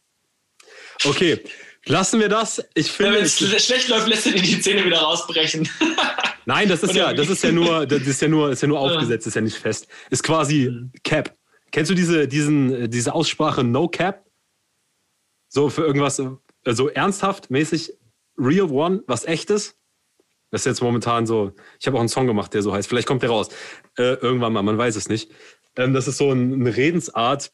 [1.04, 1.42] Okay,
[1.88, 2.62] Lassen wir das.
[2.74, 5.68] Ich finde, Wenn es schlecht läuft, lässt du dir die Zähne wieder rausbrechen.
[6.44, 8.80] Nein, das ist ja, das ist ja nur, das ist ja nur, ist ja nur
[8.80, 9.86] aufgesetzt, ist ja nicht fest.
[10.10, 10.90] Ist quasi.
[11.04, 11.36] Cap.
[11.70, 14.24] Kennst du diese, diesen, diese Aussprache No Cap?
[15.48, 17.92] So für irgendwas, so also ernsthaft mäßig
[18.36, 19.76] Real One, was echtes?
[20.50, 21.52] Das ist jetzt momentan so.
[21.78, 22.88] Ich habe auch einen Song gemacht, der so heißt.
[22.88, 23.48] Vielleicht kommt der raus.
[23.96, 25.30] Äh, irgendwann mal, man weiß es nicht.
[25.76, 27.52] Ähm, das ist so eine Redensart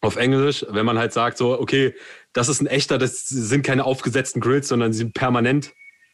[0.00, 1.94] auf Englisch, wenn man halt sagt, so, okay,
[2.32, 5.72] das ist ein echter, das sind keine aufgesetzten Grills, sondern sie sind permanent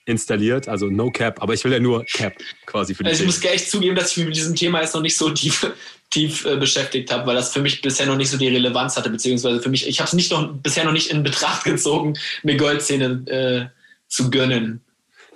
[0.09, 2.33] installiert, also no cap, aber ich will ja nur cap
[2.67, 4.95] quasi für die Also ich muss echt zugeben, dass ich mich mit diesem Thema jetzt
[4.95, 5.71] noch nicht so tief,
[6.11, 9.11] tief äh, beschäftigt habe, weil das für mich bisher noch nicht so die Relevanz hatte,
[9.11, 12.57] beziehungsweise für mich, ich habe es nicht noch, bisher noch nicht in Betracht gezogen, mir
[12.57, 13.67] Goldszene äh,
[14.09, 14.83] zu gönnen.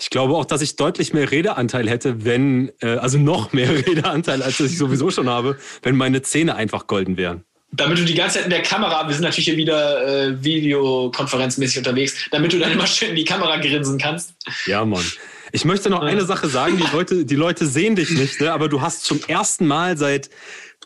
[0.00, 4.42] Ich glaube auch, dass ich deutlich mehr Redeanteil hätte, wenn, äh, also noch mehr Redeanteil,
[4.42, 7.44] als ich sowieso schon habe, wenn meine Zähne einfach golden wären.
[7.72, 11.78] Damit du die ganze Zeit in der Kamera, wir sind natürlich hier wieder äh, videokonferenzmäßig
[11.78, 14.34] unterwegs, damit du dann immer schön in die Kamera grinsen kannst.
[14.66, 15.04] Ja, Mann.
[15.52, 18.52] Ich möchte noch eine Sache sagen, die Leute, die Leute sehen dich nicht, ne?
[18.52, 20.30] aber du hast zum ersten Mal seit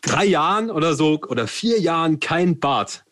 [0.02, 3.04] drei Jahren oder so oder vier Jahren kein Bart.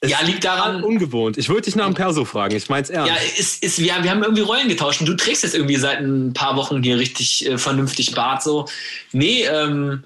[0.00, 0.84] Es ja, liegt daran.
[0.84, 1.38] Ungewohnt.
[1.38, 2.54] Ich würde dich nach einem Perso fragen.
[2.54, 3.10] Ich mein's ernst.
[3.10, 5.00] Ja, ist, ist, wir, wir haben irgendwie Rollen getauscht.
[5.00, 8.42] Und du trägst jetzt irgendwie seit ein paar Wochen hier richtig äh, vernünftig Bart.
[8.42, 8.68] So.
[9.10, 10.04] Nee, ähm,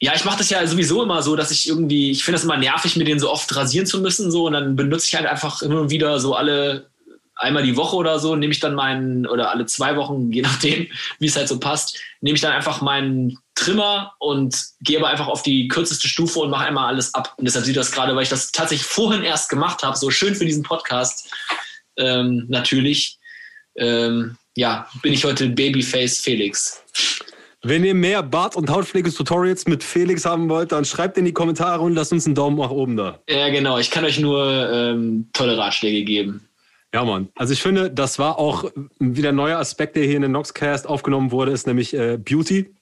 [0.00, 2.56] ja, ich mache das ja sowieso immer so, dass ich irgendwie, ich finde es immer
[2.56, 4.30] nervig, mir den so oft rasieren zu müssen.
[4.30, 6.90] So, und dann benutze ich halt einfach immer wieder so alle
[7.36, 10.86] einmal die Woche oder so, nehme ich dann meinen, oder alle zwei Wochen, je nachdem,
[11.18, 15.26] wie es halt so passt, nehme ich dann einfach meinen Trimmer und gehe aber einfach
[15.26, 17.34] auf die kürzeste Stufe und mache einmal alles ab.
[17.36, 20.34] Und deshalb sieht das gerade, weil ich das tatsächlich vorhin erst gemacht habe, so schön
[20.34, 21.30] für diesen Podcast,
[21.98, 23.18] ähm, natürlich,
[23.76, 26.82] ähm, ja, bin ich heute Babyface Felix.
[27.62, 31.82] Wenn ihr mehr Bart- und Hautpflege-Tutorials mit Felix haben wollt, dann schreibt in die Kommentare
[31.82, 33.18] und lasst uns einen Daumen nach oben da.
[33.28, 33.78] Ja, genau.
[33.78, 36.48] Ich kann euch nur ähm, tolle Ratschläge geben.
[36.94, 37.28] Ja, Mann.
[37.36, 38.64] Also ich finde, das war auch
[38.98, 42.74] wieder ein neuer Aspekt, der hier in den Noxcast aufgenommen wurde, ist nämlich äh, Beauty.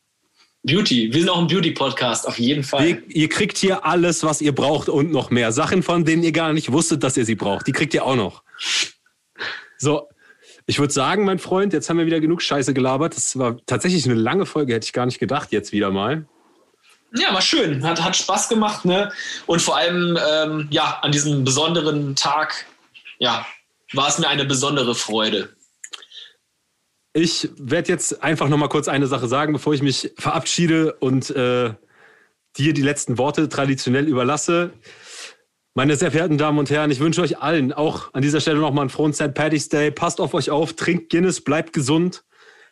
[0.62, 1.12] Beauty.
[1.12, 2.86] Wir sind auch ein Beauty-Podcast, auf jeden Fall.
[2.86, 5.52] Ihr, ihr, kriegt hier alles, was ihr braucht und noch mehr.
[5.52, 7.66] Sachen, von denen ihr gar nicht wusstet, dass ihr sie braucht.
[7.66, 8.42] Die kriegt ihr auch noch.
[9.76, 10.08] So,
[10.68, 13.16] ich würde sagen, mein Freund, jetzt haben wir wieder genug Scheiße gelabert.
[13.16, 16.26] Das war tatsächlich eine lange Folge, hätte ich gar nicht gedacht, jetzt wieder mal.
[17.14, 17.82] Ja, war schön.
[17.84, 19.10] Hat, hat Spaß gemacht, ne?
[19.46, 22.66] Und vor allem, ähm, ja, an diesem besonderen Tag,
[23.18, 23.46] ja,
[23.94, 25.56] war es mir eine besondere Freude.
[27.14, 31.30] Ich werde jetzt einfach noch mal kurz eine Sache sagen, bevor ich mich verabschiede und
[31.30, 31.72] äh,
[32.58, 34.74] dir die letzten Worte traditionell überlasse.
[35.78, 38.82] Meine sehr verehrten Damen und Herren, ich wünsche euch allen auch an dieser Stelle nochmal
[38.82, 39.32] einen frohen St.
[39.32, 39.92] Patty's Day.
[39.92, 42.24] Passt auf euch auf, trinkt Guinness, bleibt gesund.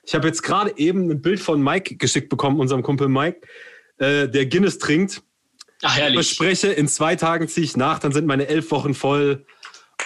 [0.04, 3.42] Ich habe jetzt gerade eben ein Bild von Mike geschickt bekommen, unserem Kumpel Mike,
[3.98, 5.22] äh, der Guinness trinkt.
[5.82, 6.18] Ach, herrlich.
[6.18, 9.46] Ich verspreche, in zwei Tagen ziehe ich nach, dann sind meine elf Wochen voll.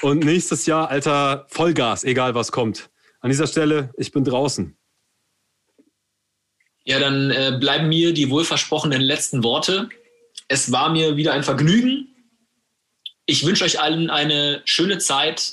[0.02, 2.90] Und nächstes Jahr, Alter, Vollgas, egal was kommt.
[3.20, 4.76] An dieser Stelle, ich bin draußen.
[6.84, 9.88] Ja, dann äh, bleiben mir die wohlversprochenen letzten Worte.
[10.48, 12.09] Es war mir wieder ein Vergnügen.
[13.30, 15.52] Ich wünsche euch allen eine schöne Zeit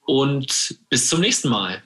[0.00, 1.80] und bis zum nächsten Mal.